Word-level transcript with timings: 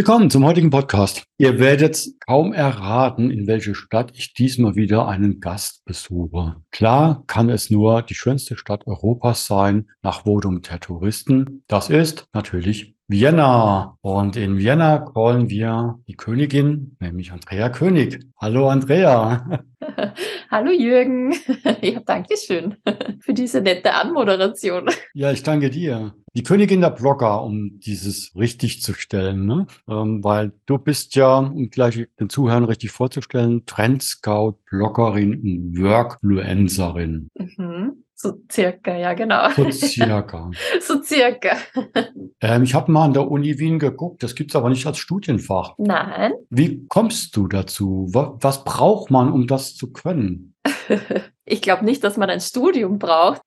Willkommen 0.00 0.30
zum 0.30 0.46
heutigen 0.46 0.70
Podcast. 0.70 1.24
Ihr 1.36 1.58
werdet 1.58 2.08
kaum 2.26 2.54
erraten, 2.54 3.30
in 3.30 3.46
welche 3.46 3.74
Stadt 3.74 4.12
ich 4.14 4.32
diesmal 4.32 4.74
wieder 4.74 5.06
einen 5.06 5.40
Gast 5.40 5.84
besuche. 5.84 6.56
Klar 6.70 7.22
kann 7.26 7.50
es 7.50 7.68
nur 7.68 8.00
die 8.00 8.14
schönste 8.14 8.56
Stadt 8.56 8.86
Europas 8.86 9.44
sein, 9.44 9.90
nach 10.00 10.22
Votum 10.22 10.62
der 10.62 10.80
Touristen. 10.80 11.64
Das 11.66 11.90
ist 11.90 12.24
natürlich 12.32 12.94
Vienna. 13.10 13.96
Und 14.02 14.36
in 14.36 14.56
Vienna 14.56 14.98
callen 14.98 15.50
wir 15.50 15.98
die 16.06 16.14
Königin, 16.14 16.96
nämlich 17.00 17.32
Andrea 17.32 17.68
König. 17.68 18.20
Hallo 18.40 18.68
Andrea. 18.68 19.64
Hallo 20.50 20.70
Jürgen. 20.70 21.34
Ja, 21.82 22.00
danke 22.00 22.36
schön 22.36 22.76
für 23.20 23.34
diese 23.34 23.62
nette 23.62 23.94
Anmoderation. 23.94 24.90
Ja, 25.14 25.32
ich 25.32 25.42
danke 25.42 25.70
dir. 25.70 26.14
Die 26.34 26.44
Königin 26.44 26.82
der 26.82 26.90
Blogger, 26.90 27.42
um 27.42 27.80
dieses 27.80 28.32
richtig 28.36 28.80
zu 28.82 28.94
stellen, 28.94 29.44
ne? 29.44 29.66
Ähm, 29.88 30.22
weil 30.22 30.52
du 30.66 30.78
bist 30.78 31.16
ja, 31.16 31.38
um 31.38 31.68
gleich 31.70 32.06
den 32.20 32.28
Zuhörern 32.28 32.64
richtig 32.64 32.92
vorzustellen, 32.92 33.66
Trendscout, 33.66 34.58
Bloggerin 34.70 35.34
und 35.34 35.82
Workfluencerin. 35.82 37.28
Mhm. 37.34 38.04
So 38.22 38.34
circa, 38.52 38.94
ja, 38.94 39.14
genau. 39.14 39.48
So 39.56 39.70
circa. 39.70 40.50
so 40.82 41.02
circa. 41.02 41.56
Ähm, 42.42 42.64
ich 42.64 42.74
habe 42.74 42.92
mal 42.92 43.06
an 43.06 43.14
der 43.14 43.30
Uni 43.30 43.58
Wien 43.58 43.78
geguckt, 43.78 44.22
das 44.22 44.34
gibt's 44.34 44.54
aber 44.54 44.68
nicht 44.68 44.86
als 44.86 44.98
Studienfach. 44.98 45.72
Nein. 45.78 46.34
Wie 46.50 46.86
kommst 46.88 47.34
du 47.34 47.48
dazu? 47.48 48.08
Was, 48.12 48.32
was 48.40 48.64
braucht 48.64 49.10
man, 49.10 49.32
um 49.32 49.46
das 49.46 49.74
zu 49.74 49.90
können? 49.90 50.54
Ich 51.50 51.62
glaube 51.62 51.84
nicht, 51.84 52.04
dass 52.04 52.16
man 52.16 52.30
ein 52.30 52.40
Studium 52.40 52.98
braucht. 52.98 53.42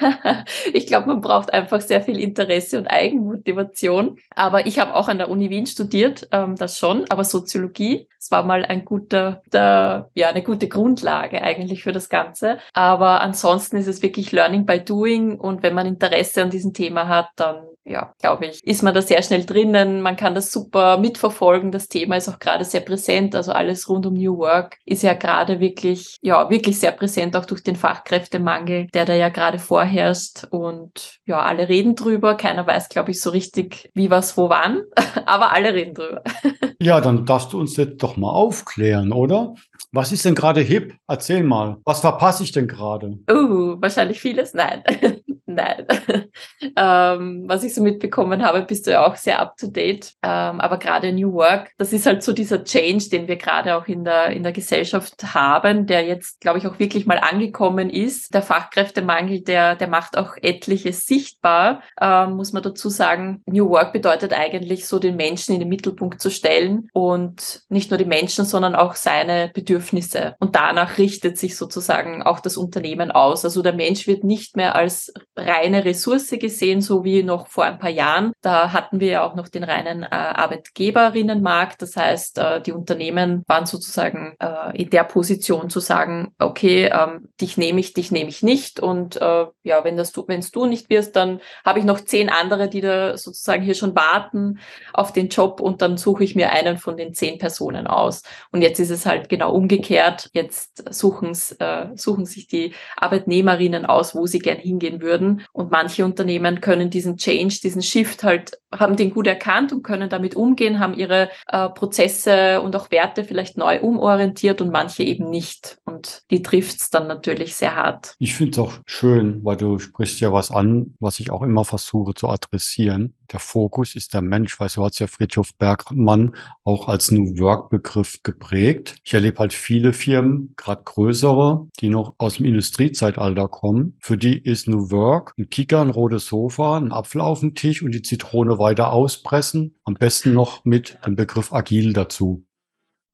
ich 0.74 0.86
glaube, 0.86 1.08
man 1.08 1.22
braucht 1.22 1.52
einfach 1.52 1.80
sehr 1.80 2.02
viel 2.02 2.20
Interesse 2.20 2.78
und 2.78 2.86
Eigenmotivation. 2.86 4.18
Aber 4.34 4.66
ich 4.66 4.78
habe 4.78 4.94
auch 4.94 5.08
an 5.08 5.16
der 5.16 5.30
Uni 5.30 5.48
Wien 5.48 5.66
studiert, 5.66 6.28
ähm, 6.30 6.56
das 6.56 6.78
schon, 6.78 7.06
aber 7.08 7.24
Soziologie. 7.24 8.06
Es 8.18 8.30
war 8.30 8.42
mal 8.44 8.66
ein 8.66 8.84
guter, 8.84 9.42
der, 9.52 10.10
ja, 10.14 10.28
eine 10.28 10.42
gute 10.42 10.68
Grundlage 10.68 11.40
eigentlich 11.40 11.82
für 11.82 11.92
das 11.92 12.10
Ganze. 12.10 12.58
Aber 12.74 13.22
ansonsten 13.22 13.78
ist 13.78 13.86
es 13.86 14.02
wirklich 14.02 14.30
Learning 14.30 14.66
by 14.66 14.80
Doing 14.80 15.38
und 15.38 15.62
wenn 15.62 15.74
man 15.74 15.86
Interesse 15.86 16.42
an 16.42 16.50
diesem 16.50 16.74
Thema 16.74 17.08
hat, 17.08 17.28
dann 17.36 17.68
ja, 17.88 18.12
glaube 18.20 18.46
ich, 18.46 18.64
ist 18.66 18.82
man 18.82 18.94
da 18.94 19.02
sehr 19.02 19.22
schnell 19.22 19.44
drinnen. 19.44 20.02
Man 20.02 20.16
kann 20.16 20.34
das 20.34 20.52
super 20.52 20.98
mitverfolgen. 20.98 21.72
Das 21.72 21.88
Thema 21.88 22.16
ist 22.16 22.28
auch 22.28 22.38
gerade 22.38 22.64
sehr 22.64 22.80
präsent. 22.80 23.34
Also 23.34 23.52
alles 23.52 23.88
rund 23.88 24.04
um 24.06 24.14
New 24.14 24.36
Work 24.38 24.76
ist 24.84 25.02
ja 25.02 25.14
gerade 25.14 25.58
wirklich, 25.58 26.18
ja, 26.20 26.50
wirklich 26.50 26.78
sehr 26.78 26.92
präsent, 26.92 27.34
auch 27.38 27.46
durch 27.46 27.62
den 27.62 27.76
Fachkräftemangel, 27.76 28.88
der 28.92 29.04
da 29.04 29.14
ja 29.14 29.28
gerade 29.28 29.58
vorherrscht. 29.58 30.44
Und 30.50 31.18
ja, 31.24 31.40
alle 31.40 31.68
reden 31.68 31.94
drüber. 31.94 32.36
Keiner 32.36 32.66
weiß, 32.66 32.88
glaube 32.88 33.10
ich, 33.10 33.20
so 33.20 33.30
richtig, 33.30 33.90
wie, 33.94 34.10
was, 34.10 34.36
wo, 34.36 34.48
wann. 34.48 34.82
Aber 35.26 35.52
alle 35.52 35.74
reden 35.74 35.94
drüber. 35.94 36.22
Ja, 36.80 37.00
dann 37.00 37.26
darfst 37.26 37.52
du 37.52 37.58
uns 37.58 37.76
jetzt 37.76 38.00
doch 38.04 38.16
mal 38.16 38.30
aufklären, 38.30 39.10
oder? 39.10 39.56
Was 39.90 40.12
ist 40.12 40.24
denn 40.24 40.36
gerade 40.36 40.60
hip? 40.60 40.94
Erzähl 41.08 41.42
mal. 41.42 41.78
Was 41.84 42.02
verpasse 42.02 42.44
ich 42.44 42.52
denn 42.52 42.68
gerade? 42.68 43.18
Uh, 43.28 43.80
wahrscheinlich 43.80 44.20
vieles. 44.20 44.54
Nein. 44.54 44.84
Nein. 45.58 45.86
ähm, 46.76 47.44
was 47.48 47.64
ich 47.64 47.74
so 47.74 47.82
mitbekommen 47.82 48.44
habe, 48.44 48.62
bist 48.62 48.86
du 48.86 48.92
ja 48.92 49.04
auch 49.04 49.16
sehr 49.16 49.40
up 49.40 49.56
to 49.56 49.66
date. 49.66 50.12
Ähm, 50.22 50.60
aber 50.60 50.78
gerade 50.78 51.12
New 51.12 51.32
Work, 51.32 51.72
das 51.78 51.92
ist 51.92 52.06
halt 52.06 52.22
so 52.22 52.32
dieser 52.32 52.62
Change, 52.62 53.08
den 53.10 53.26
wir 53.26 53.36
gerade 53.36 53.74
auch 53.74 53.86
in 53.88 54.04
der, 54.04 54.28
in 54.28 54.44
der 54.44 54.52
Gesellschaft 54.52 55.34
haben, 55.34 55.86
der 55.86 56.04
jetzt, 56.04 56.40
glaube 56.40 56.58
ich, 56.58 56.66
auch 56.68 56.78
wirklich 56.78 57.06
mal 57.06 57.18
angekommen 57.18 57.90
ist. 57.90 58.34
Der 58.34 58.42
Fachkräftemangel, 58.42 59.40
der, 59.40 59.74
der 59.74 59.88
macht 59.88 60.16
auch 60.16 60.36
etliches 60.40 61.06
sichtbar, 61.06 61.82
ähm, 62.00 62.34
muss 62.34 62.52
man 62.52 62.62
dazu 62.62 62.88
sagen. 62.88 63.42
New 63.46 63.68
Work 63.70 63.92
bedeutet 63.92 64.32
eigentlich 64.32 64.86
so 64.86 65.00
den 65.00 65.16
Menschen 65.16 65.54
in 65.54 65.60
den 65.60 65.68
Mittelpunkt 65.68 66.22
zu 66.22 66.30
stellen 66.30 66.88
und 66.92 67.62
nicht 67.68 67.90
nur 67.90 67.98
die 67.98 68.04
Menschen, 68.04 68.44
sondern 68.44 68.76
auch 68.76 68.94
seine 68.94 69.50
Bedürfnisse. 69.52 70.36
Und 70.38 70.54
danach 70.54 70.98
richtet 70.98 71.36
sich 71.36 71.56
sozusagen 71.56 72.22
auch 72.22 72.38
das 72.38 72.56
Unternehmen 72.56 73.10
aus. 73.10 73.44
Also 73.44 73.60
der 73.62 73.72
Mensch 73.72 74.06
wird 74.06 74.22
nicht 74.22 74.56
mehr 74.56 74.76
als 74.76 75.12
reine 75.48 75.84
Ressource 75.84 76.30
gesehen, 76.30 76.80
so 76.80 77.04
wie 77.04 77.22
noch 77.22 77.46
vor 77.48 77.64
ein 77.64 77.78
paar 77.78 77.90
Jahren. 77.90 78.32
Da 78.42 78.72
hatten 78.72 79.00
wir 79.00 79.08
ja 79.08 79.24
auch 79.24 79.34
noch 79.34 79.48
den 79.48 79.64
reinen 79.64 80.02
äh, 80.02 80.08
Arbeitgeberinnenmarkt. 80.10 81.80
Das 81.82 81.96
heißt, 81.96 82.38
äh, 82.38 82.60
die 82.60 82.72
Unternehmen 82.72 83.44
waren 83.46 83.66
sozusagen 83.66 84.36
äh, 84.40 84.80
in 84.80 84.90
der 84.90 85.04
Position 85.04 85.70
zu 85.70 85.80
sagen, 85.80 86.34
okay, 86.38 86.90
ähm, 86.92 87.28
dich 87.40 87.56
nehme 87.56 87.80
ich, 87.80 87.94
dich 87.94 88.10
nehme 88.10 88.28
ich 88.28 88.42
nicht. 88.42 88.80
Und 88.80 89.16
äh, 89.16 89.46
ja, 89.62 89.84
wenn 89.84 89.96
das 89.96 90.12
du, 90.12 90.24
wenn 90.28 90.40
es 90.40 90.50
du 90.50 90.66
nicht 90.66 90.90
wirst, 90.90 91.16
dann 91.16 91.40
habe 91.64 91.78
ich 91.78 91.84
noch 91.84 92.00
zehn 92.00 92.28
andere, 92.28 92.68
die 92.68 92.80
da 92.80 93.16
sozusagen 93.16 93.62
hier 93.62 93.74
schon 93.74 93.96
warten 93.96 94.58
auf 94.92 95.12
den 95.12 95.28
Job 95.28 95.60
und 95.60 95.80
dann 95.82 95.96
suche 95.96 96.24
ich 96.24 96.34
mir 96.34 96.50
einen 96.50 96.78
von 96.78 96.96
den 96.96 97.14
zehn 97.14 97.38
Personen 97.38 97.86
aus. 97.86 98.22
Und 98.52 98.62
jetzt 98.62 98.78
ist 98.78 98.90
es 98.90 99.06
halt 99.06 99.28
genau 99.28 99.52
umgekehrt. 99.52 100.28
Jetzt 100.34 100.92
suchen, 100.92 101.36
äh, 101.58 101.86
suchen 101.94 102.26
sich 102.26 102.46
die 102.46 102.74
Arbeitnehmerinnen 102.96 103.86
aus, 103.86 104.14
wo 104.14 104.26
sie 104.26 104.38
gern 104.38 104.58
hingehen 104.58 105.00
würden 105.00 105.37
Und 105.52 105.70
manche 105.70 106.04
Unternehmen 106.04 106.60
können 106.60 106.90
diesen 106.90 107.16
Change, 107.16 107.58
diesen 107.62 107.82
Shift 107.82 108.24
halt, 108.24 108.58
haben 108.72 108.96
den 108.96 109.10
gut 109.10 109.26
erkannt 109.26 109.72
und 109.72 109.82
können 109.82 110.08
damit 110.10 110.36
umgehen, 110.36 110.78
haben 110.78 110.94
ihre 110.94 111.30
äh, 111.48 111.68
Prozesse 111.68 112.60
und 112.60 112.76
auch 112.76 112.90
Werte 112.90 113.24
vielleicht 113.24 113.56
neu 113.56 113.80
umorientiert 113.80 114.60
und 114.60 114.70
manche 114.70 115.02
eben 115.02 115.30
nicht. 115.30 115.78
Und 115.84 116.22
die 116.30 116.42
trifft 116.42 116.80
es 116.80 116.90
dann 116.90 117.06
natürlich 117.06 117.56
sehr 117.56 117.74
hart. 117.74 118.14
Ich 118.18 118.34
finde 118.34 118.52
es 118.52 118.58
auch 118.58 118.72
schön, 118.86 119.44
weil 119.44 119.56
du 119.56 119.78
sprichst 119.78 120.20
ja 120.20 120.32
was 120.32 120.50
an, 120.50 120.94
was 121.00 121.20
ich 121.20 121.30
auch 121.30 121.42
immer 121.42 121.64
versuche 121.64 122.14
zu 122.14 122.28
adressieren. 122.28 123.14
Der 123.32 123.40
Fokus 123.40 123.94
ist 123.94 124.14
der 124.14 124.22
Mensch, 124.22 124.58
weil 124.58 124.70
so 124.70 124.84
hat 124.84 124.94
es 124.94 124.98
ja 125.00 125.06
Friedhof 125.06 125.54
Bergmann 125.56 126.34
auch 126.64 126.88
als 126.88 127.10
New 127.10 127.38
Work-Begriff 127.38 128.22
geprägt. 128.22 128.96
Ich 129.04 129.12
erlebe 129.12 129.38
halt 129.38 129.52
viele 129.52 129.92
Firmen, 129.92 130.54
gerade 130.56 130.82
größere, 130.82 131.68
die 131.80 131.90
noch 131.90 132.14
aus 132.16 132.36
dem 132.36 132.46
Industriezeitalter 132.46 133.48
kommen. 133.48 133.98
Für 134.00 134.16
die 134.16 134.38
ist 134.38 134.66
New 134.66 134.90
Work 134.90 135.34
ein 135.38 135.50
Kicker, 135.50 135.82
ein 135.82 135.90
rotes 135.90 136.26
Sofa, 136.26 136.78
ein 136.78 136.92
Apfel 136.92 137.20
auf 137.20 137.40
dem 137.40 137.54
Tisch 137.54 137.82
und 137.82 137.92
die 137.92 138.02
Zitrone 138.02 138.58
weiter 138.58 138.92
auspressen. 138.92 139.74
Am 139.84 139.94
besten 139.94 140.32
noch 140.32 140.64
mit 140.64 140.98
dem 141.04 141.16
Begriff 141.16 141.52
agil 141.52 141.92
dazu. 141.92 142.47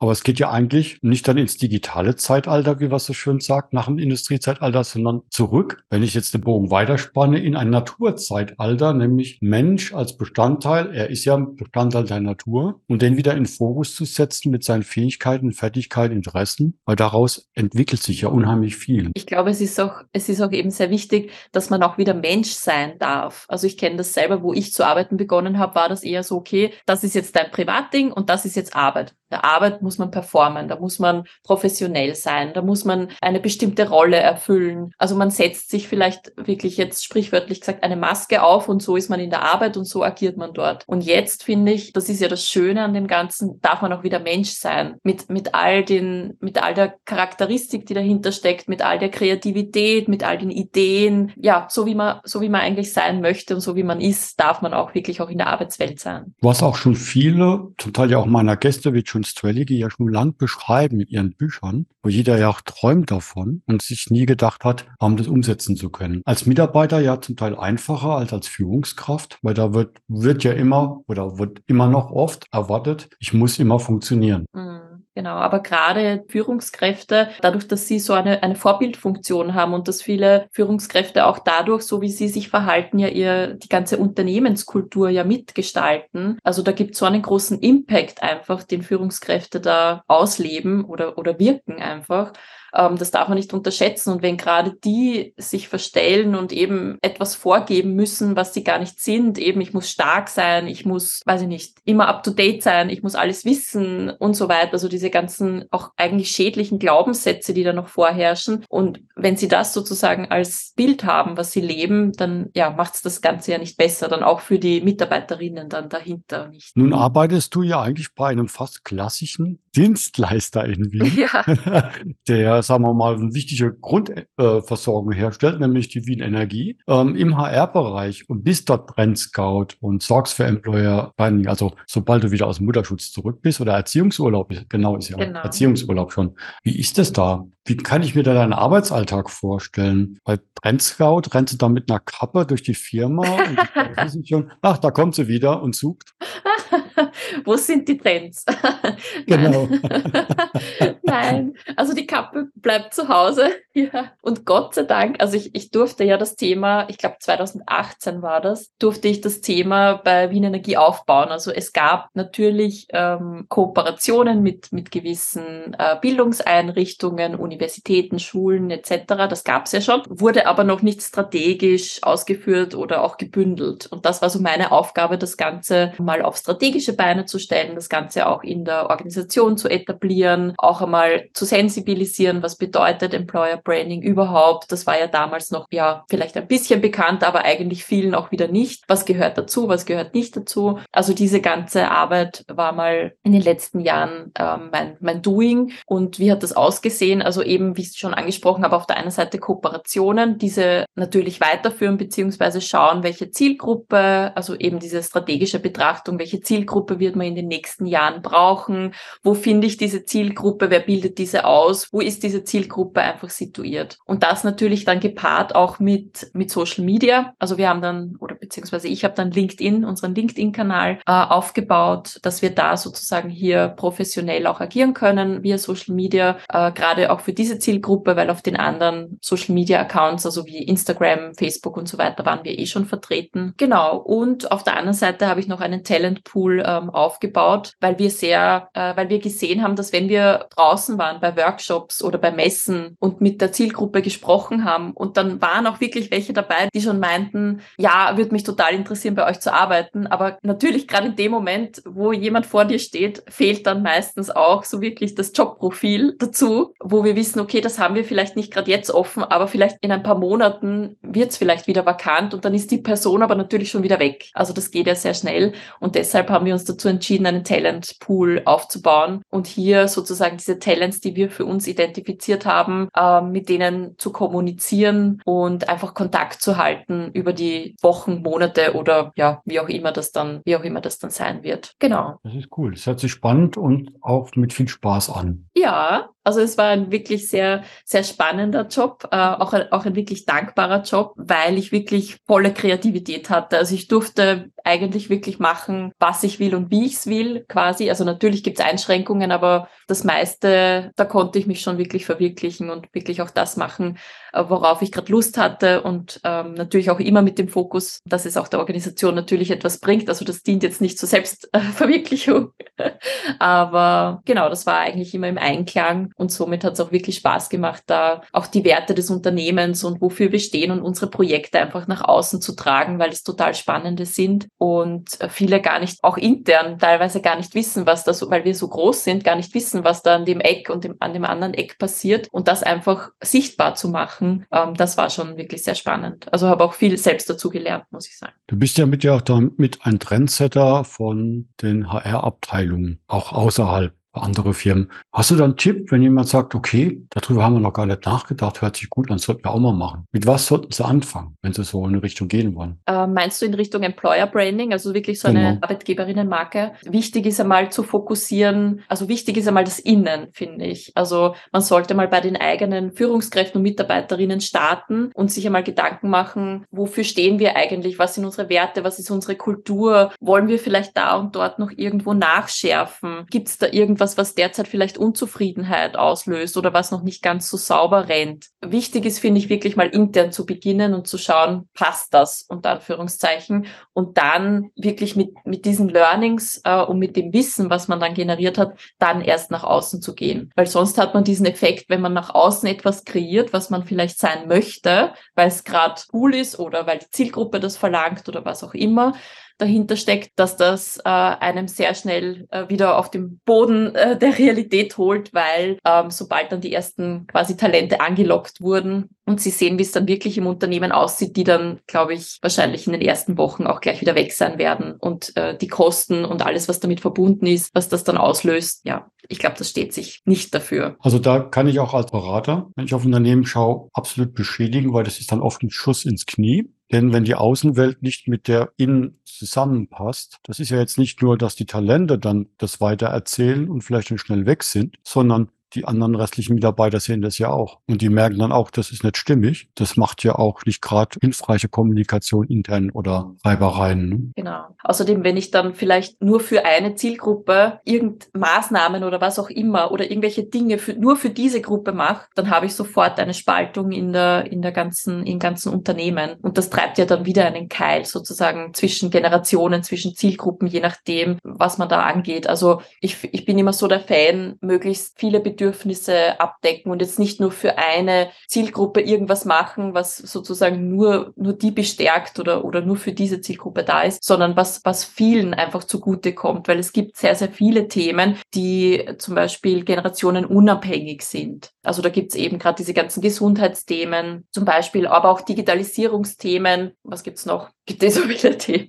Aber 0.04 0.12
es 0.12 0.22
geht 0.22 0.38
ja 0.38 0.50
eigentlich 0.50 0.98
nicht 1.00 1.26
dann 1.26 1.38
ins 1.38 1.56
digitale 1.56 2.14
Zeitalter, 2.14 2.78
wie 2.78 2.90
was 2.90 3.06
so 3.06 3.14
schön 3.14 3.40
sagt, 3.40 3.72
nach 3.72 3.86
dem 3.86 3.98
Industriezeitalter, 3.98 4.84
sondern 4.84 5.22
zurück, 5.30 5.82
wenn 5.88 6.02
ich 6.02 6.12
jetzt 6.12 6.34
den 6.34 6.42
Bogen 6.42 6.70
weiterspanne, 6.70 7.38
in 7.38 7.56
ein 7.56 7.70
Naturzeitalter, 7.70 8.92
nämlich 8.92 9.38
Mensch 9.40 9.94
als 9.94 10.18
Bestandteil, 10.18 10.94
er 10.94 11.08
ist 11.08 11.24
ja 11.24 11.38
Bestandteil 11.38 12.04
der 12.04 12.20
Natur, 12.20 12.82
und 12.86 13.00
den 13.00 13.16
wieder 13.16 13.34
in 13.34 13.46
Fokus 13.46 13.94
zu 13.94 14.04
setzen 14.04 14.50
mit 14.50 14.62
seinen 14.62 14.82
Fähigkeiten, 14.82 15.52
Fertigkeiten, 15.52 16.14
Interessen, 16.14 16.78
weil 16.84 16.96
daraus 16.96 17.48
entwickelt 17.54 18.02
sich 18.02 18.20
ja 18.20 18.28
unheimlich 18.28 18.76
viel. 18.76 19.10
Ich 19.14 19.24
glaube, 19.24 19.48
es 19.48 19.62
ist 19.62 19.80
auch, 19.80 20.02
es 20.12 20.28
ist 20.28 20.42
auch 20.42 20.52
eben 20.52 20.70
sehr 20.70 20.90
wichtig, 20.90 21.30
dass 21.50 21.70
man 21.70 21.82
auch 21.82 21.96
wieder 21.96 22.12
Mensch 22.12 22.50
sein 22.50 22.98
darf. 22.98 23.46
Also 23.48 23.66
ich 23.66 23.78
kenne 23.78 23.96
das 23.96 24.12
selber, 24.12 24.42
wo 24.42 24.52
ich 24.52 24.74
zu 24.74 24.86
arbeiten 24.86 25.16
begonnen 25.16 25.58
habe, 25.58 25.76
war 25.76 25.88
das 25.88 26.02
eher 26.02 26.24
so, 26.24 26.36
okay, 26.36 26.74
das 26.84 27.04
ist 27.04 27.14
jetzt 27.14 27.34
dein 27.36 27.50
Privatding 27.50 28.12
und 28.12 28.28
das 28.28 28.44
ist 28.44 28.54
jetzt 28.54 28.76
Arbeit. 28.76 29.14
Der 29.30 29.44
Arbeit 29.44 29.82
muss 29.82 29.93
man 29.98 30.10
performen, 30.10 30.68
da 30.68 30.78
muss 30.78 30.98
man 30.98 31.24
professionell 31.42 32.14
sein, 32.14 32.52
da 32.54 32.62
muss 32.62 32.84
man 32.84 33.08
eine 33.20 33.40
bestimmte 33.40 33.88
Rolle 33.88 34.16
erfüllen. 34.16 34.92
Also 34.98 35.14
man 35.14 35.30
setzt 35.30 35.70
sich 35.70 35.88
vielleicht 35.88 36.32
wirklich 36.36 36.76
jetzt 36.76 37.04
sprichwörtlich 37.04 37.60
gesagt 37.60 37.82
eine 37.82 37.96
Maske 37.96 38.42
auf 38.42 38.68
und 38.68 38.82
so 38.82 38.96
ist 38.96 39.10
man 39.10 39.20
in 39.20 39.30
der 39.30 39.42
Arbeit 39.42 39.76
und 39.76 39.84
so 39.84 40.02
agiert 40.02 40.36
man 40.36 40.52
dort. 40.52 40.84
Und 40.86 41.04
jetzt 41.04 41.44
finde 41.44 41.72
ich, 41.72 41.92
das 41.92 42.08
ist 42.08 42.20
ja 42.20 42.28
das 42.28 42.48
Schöne 42.48 42.82
an 42.82 42.94
dem 42.94 43.06
Ganzen, 43.06 43.60
darf 43.60 43.82
man 43.82 43.92
auch 43.92 44.02
wieder 44.02 44.20
Mensch 44.20 44.50
sein. 44.50 44.96
Mit, 45.02 45.30
mit 45.30 45.54
all 45.54 45.84
den, 45.84 46.36
mit 46.40 46.62
all 46.62 46.74
der 46.74 46.94
Charakteristik, 47.04 47.86
die 47.86 47.94
dahinter 47.94 48.32
steckt, 48.32 48.68
mit 48.68 48.82
all 48.82 48.98
der 48.98 49.10
Kreativität, 49.10 50.08
mit 50.08 50.24
all 50.24 50.38
den 50.38 50.50
Ideen. 50.50 51.32
Ja, 51.36 51.66
so 51.70 51.86
wie 51.86 51.94
man, 51.94 52.20
so 52.24 52.40
wie 52.40 52.48
man 52.48 52.60
eigentlich 52.60 52.92
sein 52.92 53.20
möchte 53.20 53.54
und 53.54 53.60
so 53.60 53.76
wie 53.76 53.82
man 53.82 54.00
ist, 54.00 54.40
darf 54.40 54.62
man 54.62 54.74
auch 54.74 54.94
wirklich 54.94 55.20
auch 55.20 55.28
in 55.28 55.38
der 55.38 55.48
Arbeitswelt 55.48 56.00
sein. 56.00 56.34
Hast 56.42 56.62
auch 56.62 56.76
schon 56.76 56.94
viele, 56.94 57.72
zum 57.78 57.92
Teil 57.92 58.10
ja 58.10 58.18
auch 58.18 58.26
meiner 58.26 58.56
Gäste, 58.56 58.94
wie 58.94 59.00
John 59.00 59.24
Strelicky, 59.24 59.83
ja 59.84 59.90
schon 59.90 60.08
lang 60.08 60.36
beschreiben 60.36 60.96
mit 60.96 61.10
ihren 61.10 61.34
Büchern, 61.34 61.86
wo 62.02 62.08
jeder 62.08 62.38
ja 62.38 62.48
auch 62.48 62.60
träumt 62.60 63.10
davon 63.10 63.62
und 63.66 63.82
sich 63.82 64.10
nie 64.10 64.26
gedacht 64.26 64.64
hat, 64.64 64.86
um 64.98 65.16
das 65.16 65.28
umsetzen 65.28 65.76
zu 65.76 65.90
können. 65.90 66.22
Als 66.24 66.46
Mitarbeiter 66.46 67.00
ja 67.00 67.20
zum 67.20 67.36
Teil 67.36 67.56
einfacher 67.56 68.16
als 68.16 68.32
als 68.32 68.48
Führungskraft, 68.48 69.38
weil 69.42 69.54
da 69.54 69.74
wird, 69.74 69.98
wird 70.08 70.44
ja 70.44 70.52
immer 70.52 71.00
oder 71.06 71.38
wird 71.38 71.62
immer 71.66 71.88
noch 71.88 72.10
oft 72.10 72.46
erwartet, 72.52 73.08
ich 73.18 73.32
muss 73.32 73.58
immer 73.58 73.78
funktionieren. 73.78 74.46
Mhm. 74.52 74.93
Genau. 75.14 75.36
Aber 75.36 75.60
gerade 75.60 76.24
Führungskräfte, 76.28 77.30
dadurch, 77.40 77.66
dass 77.68 77.86
sie 77.86 77.98
so 77.98 78.12
eine, 78.12 78.42
eine 78.42 78.56
Vorbildfunktion 78.56 79.54
haben 79.54 79.74
und 79.74 79.88
dass 79.88 80.02
viele 80.02 80.48
Führungskräfte 80.52 81.26
auch 81.26 81.38
dadurch, 81.38 81.82
so 81.82 82.00
wie 82.00 82.10
sie 82.10 82.28
sich 82.28 82.48
verhalten, 82.48 82.98
ja 82.98 83.08
ihr 83.08 83.54
die 83.54 83.68
ganze 83.68 83.98
Unternehmenskultur 83.98 85.08
ja 85.08 85.24
mitgestalten. 85.24 86.38
Also 86.42 86.62
da 86.62 86.72
gibt 86.72 86.92
es 86.92 86.98
so 86.98 87.06
einen 87.06 87.22
großen 87.22 87.60
Impact 87.60 88.22
einfach, 88.22 88.62
den 88.62 88.82
Führungskräfte 88.82 89.60
da 89.60 90.02
ausleben 90.08 90.84
oder, 90.84 91.18
oder 91.18 91.38
wirken 91.38 91.80
einfach. 91.80 92.32
Ähm, 92.74 92.96
das 92.96 93.10
darf 93.10 93.28
man 93.28 93.36
nicht 93.36 93.52
unterschätzen. 93.52 94.12
Und 94.12 94.22
wenn 94.22 94.36
gerade 94.36 94.74
die 94.84 95.34
sich 95.36 95.68
verstellen 95.68 96.34
und 96.34 96.52
eben 96.52 96.98
etwas 97.02 97.34
vorgeben 97.34 97.94
müssen, 97.94 98.36
was 98.36 98.52
sie 98.52 98.64
gar 98.64 98.78
nicht 98.78 99.00
sind, 99.00 99.38
eben 99.38 99.60
ich 99.60 99.72
muss 99.72 99.90
stark 99.90 100.28
sein, 100.28 100.66
ich 100.66 100.84
muss, 100.84 101.22
weiß 101.24 101.42
ich 101.42 101.48
nicht, 101.48 101.78
immer 101.84 102.08
up 102.08 102.22
to 102.22 102.30
date 102.30 102.62
sein, 102.62 102.90
ich 102.90 103.02
muss 103.02 103.14
alles 103.14 103.44
wissen 103.44 104.10
und 104.10 104.34
so 104.34 104.48
weiter. 104.48 104.72
Also 104.74 104.88
diese 104.88 105.10
ganzen 105.10 105.64
auch 105.70 105.90
eigentlich 105.96 106.30
schädlichen 106.30 106.78
Glaubenssätze, 106.78 107.54
die 107.54 107.62
da 107.62 107.72
noch 107.72 107.88
vorherrschen. 107.88 108.64
Und 108.68 109.00
wenn 109.14 109.36
sie 109.36 109.48
das 109.48 109.72
sozusagen 109.72 110.30
als 110.30 110.72
Bild 110.76 111.04
haben, 111.04 111.36
was 111.36 111.52
sie 111.52 111.60
leben, 111.60 112.12
dann 112.12 112.50
ja, 112.54 112.70
macht 112.70 112.94
es 112.94 113.02
das 113.02 113.20
Ganze 113.20 113.52
ja 113.52 113.58
nicht 113.58 113.76
besser, 113.76 114.08
dann 114.08 114.22
auch 114.22 114.40
für 114.40 114.58
die 114.58 114.80
Mitarbeiterinnen 114.80 115.68
dann 115.68 115.88
dahinter 115.88 116.48
nicht. 116.48 116.76
Nun 116.76 116.92
arbeitest 116.92 117.54
du 117.54 117.62
ja 117.62 117.80
eigentlich 117.80 118.14
bei 118.14 118.28
einem 118.28 118.48
fast 118.48 118.84
klassischen 118.84 119.60
Dienstleister 119.76 120.66
irgendwie, 120.66 121.20
ja. 121.20 121.44
der 122.28 122.62
sagen 122.64 122.84
wir 122.84 122.94
mal, 122.94 123.14
eine 123.14 123.34
wichtige 123.34 123.72
Grundversorgung 123.72 125.12
herstellt, 125.12 125.60
nämlich 125.60 125.88
die 125.88 126.06
Wien 126.06 126.20
Energie, 126.20 126.78
ähm, 126.88 127.14
im 127.16 127.36
HR-Bereich 127.36 128.28
und 128.28 128.42
bist 128.44 128.68
dort 128.68 128.86
Brand 128.86 129.18
Scout 129.18 129.68
und 129.80 130.02
sorgst 130.02 130.34
für 130.34 130.44
Employer 130.44 131.12
Branding. 131.16 131.48
Also 131.48 131.72
sobald 131.86 132.24
du 132.24 132.30
wieder 132.30 132.46
aus 132.46 132.56
dem 132.56 132.66
Mutterschutz 132.66 133.12
zurück 133.12 133.40
bist 133.42 133.60
oder 133.60 133.74
Erziehungsurlaub, 133.74 134.52
genau 134.68 134.96
ist 134.96 135.08
ja 135.10 135.16
genau. 135.16 135.40
Erziehungsurlaub 135.40 136.12
schon. 136.12 136.34
Wie 136.62 136.78
ist 136.78 136.98
das 136.98 137.12
da? 137.12 137.46
Wie 137.66 137.76
kann 137.76 138.02
ich 138.02 138.14
mir 138.14 138.22
da 138.22 138.34
deinen 138.34 138.52
Arbeitsalltag 138.52 139.30
vorstellen? 139.30 140.18
Bei 140.24 140.38
Brand 140.60 140.82
Scout 140.82 141.22
rennst 141.32 141.54
du 141.54 141.56
da 141.56 141.68
mit 141.68 141.90
einer 141.90 142.00
Kappe 142.00 142.44
durch 142.44 142.62
die 142.62 142.74
Firma 142.74 143.22
und 143.22 144.22
die 144.22 144.26
schon, 144.28 144.50
ach, 144.60 144.78
da 144.78 144.90
kommt 144.90 145.14
sie 145.14 145.28
wieder 145.28 145.62
und 145.62 145.74
sucht. 145.74 146.14
Wo 147.44 147.56
sind 147.56 147.88
die 147.88 147.98
Trends? 147.98 148.44
genau. 149.26 149.68
Nein, 151.02 151.54
also 151.76 151.94
die 151.94 152.06
Kappe 152.06 152.48
bleibt 152.54 152.94
zu 152.94 153.08
Hause. 153.08 153.50
Ja. 153.76 154.12
Und 154.22 154.46
Gott 154.46 154.74
sei 154.74 154.84
Dank, 154.84 155.20
also 155.20 155.36
ich, 155.36 155.52
ich 155.52 155.72
durfte 155.72 156.04
ja 156.04 156.16
das 156.16 156.36
Thema, 156.36 156.86
ich 156.88 156.96
glaube 156.96 157.16
2018 157.18 158.22
war 158.22 158.40
das, 158.40 158.70
durfte 158.78 159.08
ich 159.08 159.20
das 159.20 159.40
Thema 159.40 159.94
bei 159.94 160.30
Wien 160.30 160.44
Energie 160.44 160.76
aufbauen. 160.76 161.30
Also 161.30 161.50
es 161.50 161.72
gab 161.72 162.08
natürlich 162.14 162.86
ähm, 162.90 163.46
Kooperationen 163.48 164.44
mit, 164.44 164.72
mit 164.72 164.92
gewissen 164.92 165.74
äh, 165.76 165.96
Bildungseinrichtungen, 166.00 167.34
Universitäten, 167.34 168.20
Schulen 168.20 168.70
etc. 168.70 169.06
Das 169.28 169.42
gab 169.42 169.66
es 169.66 169.72
ja 169.72 169.80
schon, 169.80 170.02
wurde 170.08 170.46
aber 170.46 170.62
noch 170.62 170.82
nicht 170.82 171.02
strategisch 171.02 172.00
ausgeführt 172.02 172.76
oder 172.76 173.02
auch 173.02 173.16
gebündelt. 173.16 173.86
Und 173.86 174.06
das 174.06 174.22
war 174.22 174.30
so 174.30 174.38
meine 174.38 174.70
Aufgabe, 174.70 175.18
das 175.18 175.36
Ganze 175.36 175.92
mal 175.98 176.22
auf 176.22 176.36
strategische 176.36 176.92
Beine 176.92 177.13
zu 177.22 177.38
stellen, 177.38 177.74
das 177.74 177.88
Ganze 177.88 178.26
auch 178.26 178.42
in 178.42 178.64
der 178.64 178.90
Organisation 178.90 179.56
zu 179.56 179.68
etablieren, 179.68 180.54
auch 180.58 180.82
einmal 180.82 181.28
zu 181.32 181.44
sensibilisieren, 181.44 182.42
was 182.42 182.56
bedeutet 182.56 183.14
Employer 183.14 183.56
Branding 183.56 184.02
überhaupt. 184.02 184.70
Das 184.72 184.86
war 184.86 184.98
ja 184.98 185.06
damals 185.06 185.50
noch, 185.50 185.66
ja, 185.70 186.04
vielleicht 186.08 186.36
ein 186.36 186.46
bisschen 186.46 186.80
bekannt, 186.80 187.24
aber 187.24 187.44
eigentlich 187.44 187.84
vielen 187.84 188.14
auch 188.14 188.30
wieder 188.30 188.48
nicht. 188.48 188.84
Was 188.88 189.04
gehört 189.04 189.38
dazu, 189.38 189.68
was 189.68 189.86
gehört 189.86 190.14
nicht 190.14 190.36
dazu? 190.36 190.78
Also 190.92 191.14
diese 191.14 191.40
ganze 191.40 191.90
Arbeit 191.90 192.44
war 192.48 192.72
mal 192.72 193.14
in 193.22 193.32
den 193.32 193.42
letzten 193.42 193.80
Jahren 193.80 194.32
äh, 194.34 194.56
mein, 194.70 194.96
mein 195.00 195.22
Doing. 195.22 195.72
Und 195.86 196.18
wie 196.18 196.30
hat 196.30 196.42
das 196.42 196.52
ausgesehen? 196.52 197.22
Also 197.22 197.42
eben, 197.42 197.76
wie 197.76 197.82
ich 197.82 197.88
es 197.88 197.96
schon 197.96 198.14
angesprochen 198.14 198.64
habe, 198.64 198.76
auf 198.76 198.86
der 198.86 198.96
einen 198.96 199.10
Seite 199.10 199.38
Kooperationen, 199.38 200.38
diese 200.38 200.86
natürlich 200.94 201.40
weiterführen 201.40 201.96
beziehungsweise 201.96 202.60
schauen, 202.60 203.02
welche 203.02 203.30
Zielgruppe, 203.30 204.32
also 204.34 204.54
eben 204.54 204.78
diese 204.78 205.02
strategische 205.02 205.58
Betrachtung, 205.58 206.18
welche 206.18 206.40
Zielgruppe 206.40 206.98
wird 207.04 207.16
man 207.16 207.26
in 207.26 207.34
den 207.34 207.48
nächsten 207.48 207.86
Jahren 207.86 208.22
brauchen? 208.22 208.94
Wo 209.22 209.34
finde 209.34 209.66
ich 209.66 209.76
diese 209.76 210.04
Zielgruppe? 210.04 210.70
Wer 210.70 210.80
bildet 210.80 211.18
diese 211.18 211.44
aus? 211.44 211.92
Wo 211.92 212.00
ist 212.00 212.22
diese 212.22 212.44
Zielgruppe 212.44 213.02
einfach 213.02 213.30
situiert? 213.30 213.98
Und 214.06 214.22
das 214.22 214.42
natürlich 214.42 214.84
dann 214.84 215.00
gepaart 215.00 215.54
auch 215.54 215.78
mit, 215.78 216.30
mit 216.32 216.50
Social 216.50 216.84
Media. 216.84 217.34
Also 217.38 217.58
wir 217.58 217.68
haben 217.68 217.82
dann, 217.82 218.16
oder 218.20 218.33
beziehungsweise 218.44 218.88
ich 218.88 219.04
habe 219.04 219.14
dann 219.14 219.30
LinkedIn, 219.30 219.84
unseren 219.84 220.14
LinkedIn-Kanal 220.14 220.98
äh, 221.06 221.12
aufgebaut, 221.12 222.18
dass 222.22 222.42
wir 222.42 222.50
da 222.50 222.76
sozusagen 222.76 223.30
hier 223.30 223.68
professionell 223.68 224.46
auch 224.46 224.60
agieren 224.60 224.92
können 224.92 225.42
via 225.42 225.56
Social 225.56 225.94
Media, 225.94 226.36
äh, 226.52 226.70
gerade 226.72 227.10
auch 227.10 227.20
für 227.20 227.32
diese 227.32 227.58
Zielgruppe, 227.58 228.16
weil 228.16 228.28
auf 228.28 228.42
den 228.42 228.56
anderen 228.56 229.18
Social 229.22 229.54
Media 229.54 229.80
Accounts, 229.80 230.26
also 230.26 230.46
wie 230.46 230.58
Instagram, 230.58 231.34
Facebook 231.34 231.76
und 231.76 231.88
so 231.88 231.96
weiter, 231.96 232.26
waren 232.26 232.44
wir 232.44 232.58
eh 232.58 232.66
schon 232.66 232.84
vertreten. 232.84 233.54
Genau. 233.56 233.96
Und 233.96 234.52
auf 234.52 234.62
der 234.62 234.76
anderen 234.76 234.94
Seite 234.94 235.26
habe 235.26 235.40
ich 235.40 235.48
noch 235.48 235.60
einen 235.60 235.82
Talentpool 235.82 236.62
ähm, 236.66 236.90
aufgebaut, 236.90 237.72
weil 237.80 237.98
wir 237.98 238.10
sehr, 238.10 238.68
äh, 238.74 238.94
weil 238.94 239.08
wir 239.08 239.20
gesehen 239.20 239.62
haben, 239.62 239.74
dass 239.74 239.92
wenn 239.92 240.08
wir 240.08 240.46
draußen 240.54 240.98
waren 240.98 241.20
bei 241.20 241.34
Workshops 241.36 242.02
oder 242.02 242.18
bei 242.18 242.30
Messen 242.30 242.96
und 243.00 243.22
mit 243.22 243.40
der 243.40 243.52
Zielgruppe 243.52 244.02
gesprochen 244.02 244.64
haben 244.64 244.92
und 244.92 245.16
dann 245.16 245.40
waren 245.40 245.66
auch 245.66 245.80
wirklich 245.80 246.10
welche 246.10 246.34
dabei, 246.34 246.68
die 246.74 246.82
schon 246.82 247.00
meinten, 247.00 247.62
ja, 247.78 248.16
würde 248.16 248.33
mich 248.34 248.44
total 248.44 248.74
interessieren, 248.74 249.14
bei 249.14 249.26
euch 249.26 249.40
zu 249.40 249.52
arbeiten. 249.52 250.06
Aber 250.06 250.38
natürlich 250.42 250.86
gerade 250.86 251.08
in 251.08 251.16
dem 251.16 251.32
Moment, 251.32 251.82
wo 251.86 252.12
jemand 252.12 252.44
vor 252.44 252.66
dir 252.66 252.78
steht, 252.78 253.22
fehlt 253.28 253.66
dann 253.66 253.82
meistens 253.82 254.30
auch 254.30 254.64
so 254.64 254.82
wirklich 254.82 255.14
das 255.14 255.32
Jobprofil 255.34 256.16
dazu, 256.18 256.74
wo 256.80 257.04
wir 257.04 257.16
wissen, 257.16 257.40
okay, 257.40 257.60
das 257.60 257.78
haben 257.78 257.94
wir 257.94 258.04
vielleicht 258.04 258.36
nicht 258.36 258.52
gerade 258.52 258.70
jetzt 258.70 258.90
offen, 258.90 259.24
aber 259.24 259.48
vielleicht 259.48 259.78
in 259.80 259.92
ein 259.92 260.02
paar 260.02 260.18
Monaten 260.18 260.96
wird 261.00 261.30
es 261.30 261.36
vielleicht 261.36 261.66
wieder 261.66 261.86
vakant 261.86 262.34
und 262.34 262.44
dann 262.44 262.54
ist 262.54 262.70
die 262.70 262.78
Person 262.78 263.22
aber 263.22 263.34
natürlich 263.34 263.70
schon 263.70 263.82
wieder 263.82 263.98
weg. 263.98 264.30
Also 264.34 264.52
das 264.52 264.70
geht 264.70 264.86
ja 264.86 264.94
sehr 264.94 265.14
schnell 265.14 265.52
und 265.80 265.94
deshalb 265.94 266.28
haben 266.30 266.46
wir 266.46 266.52
uns 266.52 266.64
dazu 266.64 266.88
entschieden, 266.88 267.26
einen 267.26 267.44
Talentpool 267.44 268.42
aufzubauen 268.44 269.22
und 269.30 269.46
hier 269.46 269.88
sozusagen 269.88 270.36
diese 270.36 270.58
Talents, 270.58 271.00
die 271.00 271.16
wir 271.16 271.30
für 271.30 271.46
uns 271.46 271.66
identifiziert 271.66 272.44
haben, 272.44 272.88
äh, 272.96 273.20
mit 273.20 273.48
denen 273.48 273.96
zu 273.98 274.10
kommunizieren 274.10 275.22
und 275.24 275.68
einfach 275.68 275.94
Kontakt 275.94 276.42
zu 276.42 276.56
halten 276.56 277.10
über 277.12 277.32
die 277.32 277.76
Wochen, 277.80 278.23
Monate 278.24 278.74
oder 278.74 279.12
ja, 279.16 279.40
wie 279.44 279.60
auch 279.60 279.68
immer 279.68 279.92
das 279.92 280.10
dann, 280.10 280.42
wie 280.44 280.56
auch 280.56 280.64
immer 280.64 280.80
das 280.80 280.98
dann 280.98 281.10
sein 281.10 281.44
wird. 281.44 281.74
Genau. 281.78 282.18
Das 282.24 282.34
ist 282.34 282.48
cool. 282.56 282.72
Das 282.72 282.86
hört 282.86 282.98
sich 282.98 283.12
spannend 283.12 283.56
und 283.56 283.92
auch 284.00 284.34
mit 284.34 284.52
viel 284.52 284.66
Spaß 284.66 285.10
an. 285.10 285.46
Ja, 285.54 286.08
also 286.24 286.40
es 286.40 286.56
war 286.56 286.70
ein 286.70 286.90
wirklich 286.90 287.28
sehr, 287.28 287.62
sehr 287.84 288.02
spannender 288.02 288.66
Job, 288.66 289.06
äh, 289.10 289.16
auch, 289.16 289.52
ein, 289.52 289.70
auch 289.72 289.84
ein 289.84 289.94
wirklich 289.94 290.24
dankbarer 290.24 290.82
Job, 290.82 291.12
weil 291.16 291.58
ich 291.58 291.70
wirklich 291.70 292.16
volle 292.26 292.52
Kreativität 292.52 293.28
hatte. 293.28 293.58
Also 293.58 293.74
ich 293.74 293.88
durfte 293.88 294.50
eigentlich 294.64 295.10
wirklich 295.10 295.38
machen, 295.38 295.92
was 295.98 296.22
ich 296.22 296.40
will 296.40 296.54
und 296.54 296.70
wie 296.70 296.86
ich 296.86 296.94
es 296.94 297.06
will, 297.06 297.44
quasi. 297.46 297.90
Also 297.90 298.04
natürlich 298.04 298.42
gibt 298.42 298.58
es 298.58 298.64
Einschränkungen, 298.64 299.30
aber 299.30 299.68
das 299.86 300.02
meiste, 300.04 300.92
da 300.96 301.04
konnte 301.04 301.38
ich 301.38 301.46
mich 301.46 301.60
schon 301.60 301.76
wirklich 301.76 302.06
verwirklichen 302.06 302.70
und 302.70 302.92
wirklich 302.94 303.20
auch 303.20 303.30
das 303.30 303.58
machen, 303.58 303.98
äh, 304.32 304.42
worauf 304.48 304.80
ich 304.80 304.92
gerade 304.92 305.12
Lust 305.12 305.36
hatte 305.36 305.82
und 305.82 306.20
ähm, 306.24 306.54
natürlich 306.54 306.90
auch 306.90 307.00
immer 307.00 307.20
mit 307.20 307.38
dem 307.38 307.48
Fokus, 307.48 308.00
dass 308.06 308.24
es 308.24 308.38
auch 308.38 308.48
der 308.48 308.60
Organisation 308.60 309.14
natürlich 309.14 309.50
etwas 309.50 309.78
bringt. 309.78 310.08
Also 310.08 310.24
das 310.24 310.42
dient 310.42 310.62
jetzt 310.62 310.80
nicht 310.80 310.98
zur 310.98 311.08
Selbstverwirklichung, 311.10 312.52
aber 313.38 314.22
genau, 314.24 314.48
das 314.48 314.64
war 314.64 314.78
eigentlich 314.78 315.14
immer 315.14 315.28
im 315.28 315.38
Einklang 315.38 316.13
und 316.16 316.30
somit 316.30 316.64
hat 316.64 316.74
es 316.74 316.80
auch 316.80 316.92
wirklich 316.92 317.16
Spaß 317.16 317.48
gemacht, 317.48 317.82
da 317.86 318.22
auch 318.32 318.46
die 318.46 318.64
Werte 318.64 318.94
des 318.94 319.10
Unternehmens 319.10 319.84
und 319.84 320.00
wofür 320.00 320.32
wir 320.32 320.38
stehen 320.38 320.70
und 320.70 320.80
unsere 320.80 321.10
Projekte 321.10 321.60
einfach 321.60 321.86
nach 321.86 322.02
außen 322.02 322.40
zu 322.40 322.54
tragen, 322.54 322.98
weil 322.98 323.10
es 323.10 323.22
total 323.22 323.54
spannende 323.54 324.06
sind 324.06 324.48
und 324.58 325.20
äh, 325.20 325.28
viele 325.28 325.60
gar 325.60 325.80
nicht, 325.80 326.02
auch 326.02 326.16
intern 326.16 326.78
teilweise 326.78 327.20
gar 327.20 327.36
nicht 327.36 327.54
wissen, 327.54 327.86
was 327.86 328.04
da 328.04 328.14
so, 328.14 328.30
weil 328.30 328.44
wir 328.44 328.54
so 328.54 328.68
groß 328.68 329.04
sind, 329.04 329.24
gar 329.24 329.36
nicht 329.36 329.54
wissen, 329.54 329.84
was 329.84 330.02
da 330.02 330.16
an 330.16 330.24
dem 330.24 330.40
Eck 330.40 330.70
und 330.70 330.84
dem, 330.84 330.96
an 331.00 331.12
dem 331.12 331.24
anderen 331.24 331.54
Eck 331.54 331.78
passiert 331.78 332.28
und 332.30 332.48
das 332.48 332.62
einfach 332.62 333.10
sichtbar 333.20 333.74
zu 333.74 333.88
machen. 333.88 334.46
Ähm, 334.52 334.74
das 334.74 334.96
war 334.96 335.10
schon 335.10 335.36
wirklich 335.36 335.62
sehr 335.64 335.74
spannend. 335.74 336.32
Also 336.32 336.48
habe 336.48 336.64
auch 336.64 336.74
viel 336.74 336.96
selbst 336.96 337.28
dazu 337.28 337.50
gelernt, 337.50 337.84
muss 337.90 338.08
ich 338.08 338.18
sagen. 338.18 338.34
Du 338.46 338.56
bist 338.56 338.78
ja 338.78 338.86
mit 338.86 339.04
ja 339.04 339.16
auch 339.16 339.22
damit 339.22 339.78
ein 339.82 339.98
Trendsetter 339.98 340.84
von 340.84 341.48
den 341.62 341.92
HR-Abteilungen, 341.92 343.00
auch 343.06 343.32
außerhalb 343.32 343.94
andere 344.22 344.54
Firmen. 344.54 344.90
Hast 345.12 345.30
du 345.30 345.36
da 345.36 345.44
einen 345.44 345.56
Tipp, 345.56 345.90
wenn 345.90 346.02
jemand 346.02 346.28
sagt, 346.28 346.54
okay, 346.54 347.02
darüber 347.10 347.44
haben 347.44 347.54
wir 347.54 347.60
noch 347.60 347.72
gar 347.72 347.86
nicht 347.86 348.04
nachgedacht, 348.06 348.62
hört 348.62 348.76
sich 348.76 348.90
gut 348.90 349.10
an, 349.10 349.18
sollten 349.18 349.44
wir 349.44 349.50
auch 349.50 349.58
mal 349.58 349.72
machen. 349.72 350.06
Mit 350.12 350.26
was 350.26 350.46
sollten 350.46 350.72
sie 350.72 350.84
anfangen, 350.84 351.36
wenn 351.42 351.52
sie 351.52 351.64
so 351.64 351.84
in 351.84 351.94
eine 351.94 352.02
Richtung 352.02 352.28
gehen 352.28 352.54
wollen? 352.54 352.78
Äh, 352.86 353.06
meinst 353.06 353.40
du 353.40 353.46
in 353.46 353.54
Richtung 353.54 353.82
Employer 353.82 354.26
Branding, 354.26 354.72
also 354.72 354.94
wirklich 354.94 355.20
so 355.20 355.28
eine 355.28 355.40
genau. 355.40 355.58
Arbeitgeberinnenmarke? 355.62 356.72
Wichtig 356.84 357.26
ist 357.26 357.40
einmal 357.40 357.70
zu 357.70 357.82
fokussieren, 357.82 358.82
also 358.88 359.08
wichtig 359.08 359.36
ist 359.36 359.48
einmal 359.48 359.64
das 359.64 359.78
Innen, 359.78 360.28
finde 360.32 360.66
ich. 360.66 360.92
Also 360.94 361.34
man 361.52 361.62
sollte 361.62 361.94
mal 361.94 362.08
bei 362.08 362.20
den 362.20 362.36
eigenen 362.36 362.92
Führungskräften 362.92 363.58
und 363.58 363.62
Mitarbeiterinnen 363.62 364.40
starten 364.40 365.10
und 365.14 365.30
sich 365.30 365.46
einmal 365.46 365.64
Gedanken 365.64 366.08
machen, 366.08 366.66
wofür 366.70 367.04
stehen 367.04 367.38
wir 367.38 367.56
eigentlich, 367.56 367.98
was 367.98 368.14
sind 368.14 368.24
unsere 368.24 368.48
Werte, 368.48 368.84
was 368.84 368.98
ist 368.98 369.10
unsere 369.10 369.36
Kultur, 369.36 370.12
wollen 370.20 370.48
wir 370.48 370.58
vielleicht 370.58 370.96
da 370.96 371.16
und 371.16 371.34
dort 371.34 371.58
noch 371.58 371.70
irgendwo 371.74 372.14
nachschärfen? 372.14 373.26
Gibt 373.30 373.48
es 373.48 373.58
da 373.58 373.66
irgendwas, 373.70 374.03
etwas, 374.04 374.18
was 374.18 374.34
derzeit 374.34 374.68
vielleicht 374.68 374.98
Unzufriedenheit 374.98 375.96
auslöst 375.96 376.58
oder 376.58 376.74
was 376.74 376.90
noch 376.90 377.02
nicht 377.02 377.22
ganz 377.22 377.48
so 377.48 377.56
sauber 377.56 378.08
rennt. 378.08 378.48
Wichtig 378.60 379.06
ist, 379.06 379.18
finde 379.18 379.38
ich, 379.38 379.48
wirklich 379.48 379.76
mal 379.76 379.88
intern 379.88 380.30
zu 380.30 380.44
beginnen 380.44 380.92
und 380.92 381.06
zu 381.06 381.16
schauen, 381.16 381.68
passt 381.72 382.12
das, 382.12 382.44
unter 382.48 382.70
Anführungszeichen, 382.70 383.66
und 383.94 384.18
dann 384.18 384.70
wirklich 384.76 385.16
mit, 385.16 385.32
mit 385.44 385.64
diesen 385.64 385.88
Learnings 385.88 386.60
äh, 386.64 386.82
und 386.82 386.98
mit 386.98 387.16
dem 387.16 387.32
Wissen, 387.32 387.70
was 387.70 387.88
man 387.88 387.98
dann 387.98 388.12
generiert 388.12 388.58
hat, 388.58 388.78
dann 388.98 389.22
erst 389.22 389.50
nach 389.50 389.64
außen 389.64 390.02
zu 390.02 390.14
gehen. 390.14 390.52
Weil 390.54 390.66
sonst 390.66 390.98
hat 390.98 391.14
man 391.14 391.24
diesen 391.24 391.46
Effekt, 391.46 391.88
wenn 391.88 392.02
man 392.02 392.12
nach 392.12 392.34
außen 392.34 392.68
etwas 392.68 393.04
kreiert, 393.04 393.52
was 393.54 393.70
man 393.70 393.84
vielleicht 393.84 394.18
sein 394.18 394.48
möchte, 394.48 395.14
weil 395.34 395.48
es 395.48 395.64
gerade 395.64 396.02
cool 396.12 396.34
ist 396.34 396.58
oder 396.58 396.86
weil 396.86 396.98
die 396.98 397.10
Zielgruppe 397.10 397.58
das 397.58 397.78
verlangt 397.78 398.28
oder 398.28 398.44
was 398.44 398.62
auch 398.62 398.74
immer, 398.74 399.14
dahinter 399.58 399.96
steckt, 399.96 400.32
dass 400.36 400.56
das 400.56 400.98
äh, 400.98 401.08
einem 401.08 401.68
sehr 401.68 401.94
schnell 401.94 402.46
äh, 402.50 402.68
wieder 402.68 402.98
auf 402.98 403.10
den 403.10 403.40
Boden 403.44 403.94
äh, 403.94 404.18
der 404.18 404.38
Realität 404.38 404.98
holt, 404.98 405.32
weil 405.32 405.78
ähm, 405.84 406.10
sobald 406.10 406.50
dann 406.52 406.60
die 406.60 406.72
ersten 406.72 407.26
quasi 407.26 407.56
Talente 407.56 408.00
angelockt 408.00 408.60
wurden 408.60 409.10
und 409.24 409.40
sie 409.40 409.50
sehen, 409.50 409.78
wie 409.78 409.82
es 409.82 409.92
dann 409.92 410.08
wirklich 410.08 410.36
im 410.38 410.46
Unternehmen 410.46 410.92
aussieht, 410.92 411.36
die 411.36 411.44
dann, 411.44 411.80
glaube 411.86 412.14
ich, 412.14 412.38
wahrscheinlich 412.42 412.86
in 412.86 412.92
den 412.92 413.02
ersten 413.02 413.38
Wochen 413.38 413.66
auch 413.66 413.80
gleich 413.80 414.00
wieder 414.00 414.14
weg 414.14 414.32
sein 414.32 414.58
werden 414.58 414.94
und 414.98 415.36
äh, 415.36 415.56
die 415.56 415.68
Kosten 415.68 416.24
und 416.24 416.44
alles, 416.44 416.68
was 416.68 416.80
damit 416.80 417.00
verbunden 417.00 417.46
ist, 417.46 417.70
was 417.74 417.88
das 417.88 418.04
dann 418.04 418.18
auslöst, 418.18 418.82
ja, 418.84 419.10
ich 419.28 419.38
glaube, 419.38 419.56
das 419.58 419.70
steht 419.70 419.94
sich 419.94 420.22
nicht 420.24 420.54
dafür. 420.54 420.96
Also 420.98 421.18
da 421.18 421.40
kann 421.40 421.66
ich 421.68 421.80
auch 421.80 421.94
als 421.94 422.10
Berater, 422.10 422.70
wenn 422.76 422.84
ich 422.84 422.94
auf 422.94 423.04
Unternehmen 423.04 423.46
schaue, 423.46 423.88
absolut 423.92 424.34
beschädigen, 424.34 424.92
weil 424.92 425.04
das 425.04 425.20
ist 425.20 425.32
dann 425.32 425.40
oft 425.40 425.62
ein 425.62 425.70
Schuss 425.70 426.04
ins 426.04 426.26
Knie. 426.26 426.70
Denn 426.92 427.12
wenn 427.12 427.24
die 427.24 427.34
Außenwelt 427.34 428.02
nicht 428.02 428.28
mit 428.28 428.46
der 428.46 428.72
Innen 428.76 429.20
zusammenpasst, 429.24 430.38
das 430.44 430.60
ist 430.60 430.70
ja 430.70 430.78
jetzt 430.78 430.98
nicht 430.98 431.22
nur, 431.22 431.38
dass 431.38 431.56
die 431.56 431.66
Talente 431.66 432.18
dann 432.18 432.46
das 432.58 432.80
weiter 432.80 433.06
erzählen 433.06 433.68
und 433.68 433.82
vielleicht 433.82 434.10
dann 434.10 434.18
schnell 434.18 434.46
weg 434.46 434.62
sind, 434.62 434.96
sondern 435.02 435.48
die 435.74 435.84
anderen 435.84 436.14
restlichen 436.14 436.54
Mitarbeiter 436.54 437.00
sehen 437.00 437.22
das 437.22 437.38
ja 437.38 437.50
auch. 437.50 437.78
Und 437.88 438.02
die 438.02 438.08
merken 438.08 438.38
dann 438.38 438.52
auch, 438.52 438.70
das 438.70 438.90
ist 438.90 439.04
nicht 439.04 439.16
stimmig. 439.16 439.68
Das 439.74 439.96
macht 439.96 440.24
ja 440.24 440.36
auch 440.36 440.64
nicht 440.64 440.80
gerade 440.80 441.18
hilfreiche 441.20 441.68
Kommunikation 441.68 442.46
intern 442.46 442.90
oder 442.90 443.34
Reibereien. 443.44 444.08
Ne? 444.08 444.32
Genau. 444.36 444.64
Außerdem, 444.82 445.24
wenn 445.24 445.36
ich 445.36 445.50
dann 445.50 445.74
vielleicht 445.74 446.22
nur 446.22 446.40
für 446.40 446.64
eine 446.64 446.94
Zielgruppe 446.94 447.80
irgend 447.84 448.28
Maßnahmen 448.34 449.04
oder 449.04 449.20
was 449.20 449.38
auch 449.38 449.50
immer 449.50 449.90
oder 449.90 450.10
irgendwelche 450.10 450.44
Dinge 450.44 450.78
für, 450.78 450.94
nur 450.94 451.16
für 451.16 451.30
diese 451.30 451.60
Gruppe 451.60 451.92
mache, 451.92 452.26
dann 452.34 452.50
habe 452.50 452.66
ich 452.66 452.74
sofort 452.74 453.18
eine 453.18 453.34
Spaltung 453.34 453.92
in 453.92 454.12
der, 454.12 454.50
in 454.50 454.62
der 454.62 454.72
ganzen, 454.72 455.26
im 455.26 455.38
ganzen 455.38 455.72
Unternehmen. 455.72 456.34
Und 456.42 456.58
das 456.58 456.70
treibt 456.70 456.98
ja 456.98 457.04
dann 457.04 457.26
wieder 457.26 457.46
einen 457.46 457.68
Keil 457.68 458.04
sozusagen 458.04 458.74
zwischen 458.74 459.10
Generationen, 459.10 459.82
zwischen 459.82 460.14
Zielgruppen, 460.14 460.68
je 460.68 460.80
nachdem, 460.80 461.38
was 461.42 461.78
man 461.78 461.88
da 461.88 462.02
angeht. 462.02 462.46
Also 462.46 462.82
ich, 463.00 463.16
ich 463.32 463.44
bin 463.44 463.58
immer 463.58 463.72
so 463.72 463.88
der 463.88 464.00
Fan, 464.00 464.56
möglichst 464.60 465.18
viele 465.18 465.40
Bedürfnisse 465.40 465.63
Bedürfnisse 465.64 466.38
abdecken 466.40 466.92
und 466.92 467.00
jetzt 467.00 467.18
nicht 467.18 467.40
nur 467.40 467.50
für 467.50 467.78
eine 467.78 468.28
Zielgruppe 468.48 469.00
irgendwas 469.00 469.44
machen, 469.46 469.94
was 469.94 470.18
sozusagen 470.18 470.94
nur, 470.94 471.32
nur 471.36 471.54
die 471.54 471.70
bestärkt 471.70 472.38
oder, 472.38 472.64
oder 472.64 472.82
nur 472.82 472.96
für 472.96 473.12
diese 473.12 473.40
Zielgruppe 473.40 473.82
da 473.82 474.02
ist, 474.02 474.22
sondern 474.22 474.56
was, 474.56 474.82
was 474.84 475.04
vielen 475.04 475.54
einfach 475.54 475.84
zugute 475.84 476.34
kommt, 476.34 476.68
weil 476.68 476.78
es 476.78 476.92
gibt 476.92 477.16
sehr, 477.16 477.34
sehr 477.34 477.48
viele 477.48 477.88
Themen, 477.88 478.36
die 478.54 479.08
zum 479.18 479.34
Beispiel 479.34 479.84
generationenunabhängig 479.84 481.22
sind. 481.22 481.70
Also 481.82 482.02
da 482.02 482.08
gibt's 482.08 482.34
eben 482.34 482.58
gerade 482.58 482.76
diese 482.76 482.94
ganzen 482.94 483.20
Gesundheitsthemen 483.20 484.46
zum 484.50 484.64
Beispiel, 484.64 485.06
aber 485.06 485.30
auch 485.30 485.40
Digitalisierungsthemen. 485.40 486.92
Was 487.02 487.22
gibt's 487.22 487.46
noch? 487.46 487.70
Gibt 487.86 488.02
es 488.02 488.14
so 488.14 488.22
viele 488.22 488.56
Themen? 488.56 488.88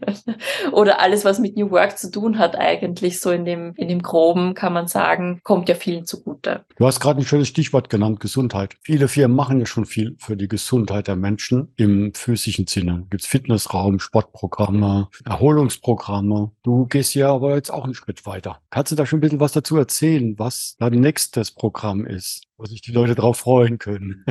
Oder 0.72 1.02
alles, 1.02 1.26
was 1.26 1.40
mit 1.40 1.58
New 1.58 1.70
Work 1.72 1.98
zu 1.98 2.10
tun 2.10 2.40
hat, 2.40 2.56
eigentlich 2.58 3.20
so 3.20 3.30
in 3.32 3.44
dem, 3.44 3.74
in 3.76 3.90
dem 3.90 4.02
Groben, 4.02 4.54
kann 4.54 4.72
man 4.72 4.88
sagen, 4.88 5.42
kommt 5.44 5.68
ja 5.68 5.76
vielen 5.76 6.06
zugute. 6.06 6.35
Du 6.78 6.86
hast 6.86 7.00
gerade 7.00 7.20
ein 7.22 7.26
schönes 7.26 7.48
Stichwort 7.48 7.90
genannt, 7.90 8.20
Gesundheit. 8.20 8.76
Viele 8.82 9.08
Firmen 9.08 9.36
machen 9.36 9.60
ja 9.60 9.66
schon 9.66 9.86
viel 9.86 10.16
für 10.20 10.38
die 10.38 10.48
Gesundheit 10.48 11.08
der 11.08 11.16
Menschen 11.16 11.74
im 11.76 12.14
physischen 12.14 12.68
Sinne. 12.68 13.06
Gibt's 13.10 13.28
Fitnessraum, 13.28 14.00
Sportprogramme, 14.00 15.10
Erholungsprogramme. 15.26 16.52
Du 16.64 16.86
gehst 16.86 17.16
ja 17.16 17.34
aber 17.34 17.56
jetzt 17.56 17.72
auch 17.72 17.84
einen 17.84 17.94
Schritt 17.94 18.26
weiter. 18.26 18.62
Kannst 18.70 18.92
du 18.92 18.96
da 18.96 19.06
schon 19.06 19.18
ein 19.18 19.22
bisschen 19.22 19.40
was 19.40 19.54
dazu 19.54 19.78
erzählen, 19.78 20.38
was 20.38 20.76
dein 20.80 20.94
nächstes 20.94 21.52
Programm 21.52 22.06
ist? 22.06 22.45
Wo 22.58 22.66
sich 22.66 22.82
die 22.82 22.92
Leute 22.92 23.16
drauf 23.16 23.38
freuen 23.38 23.78
können. 23.80 24.24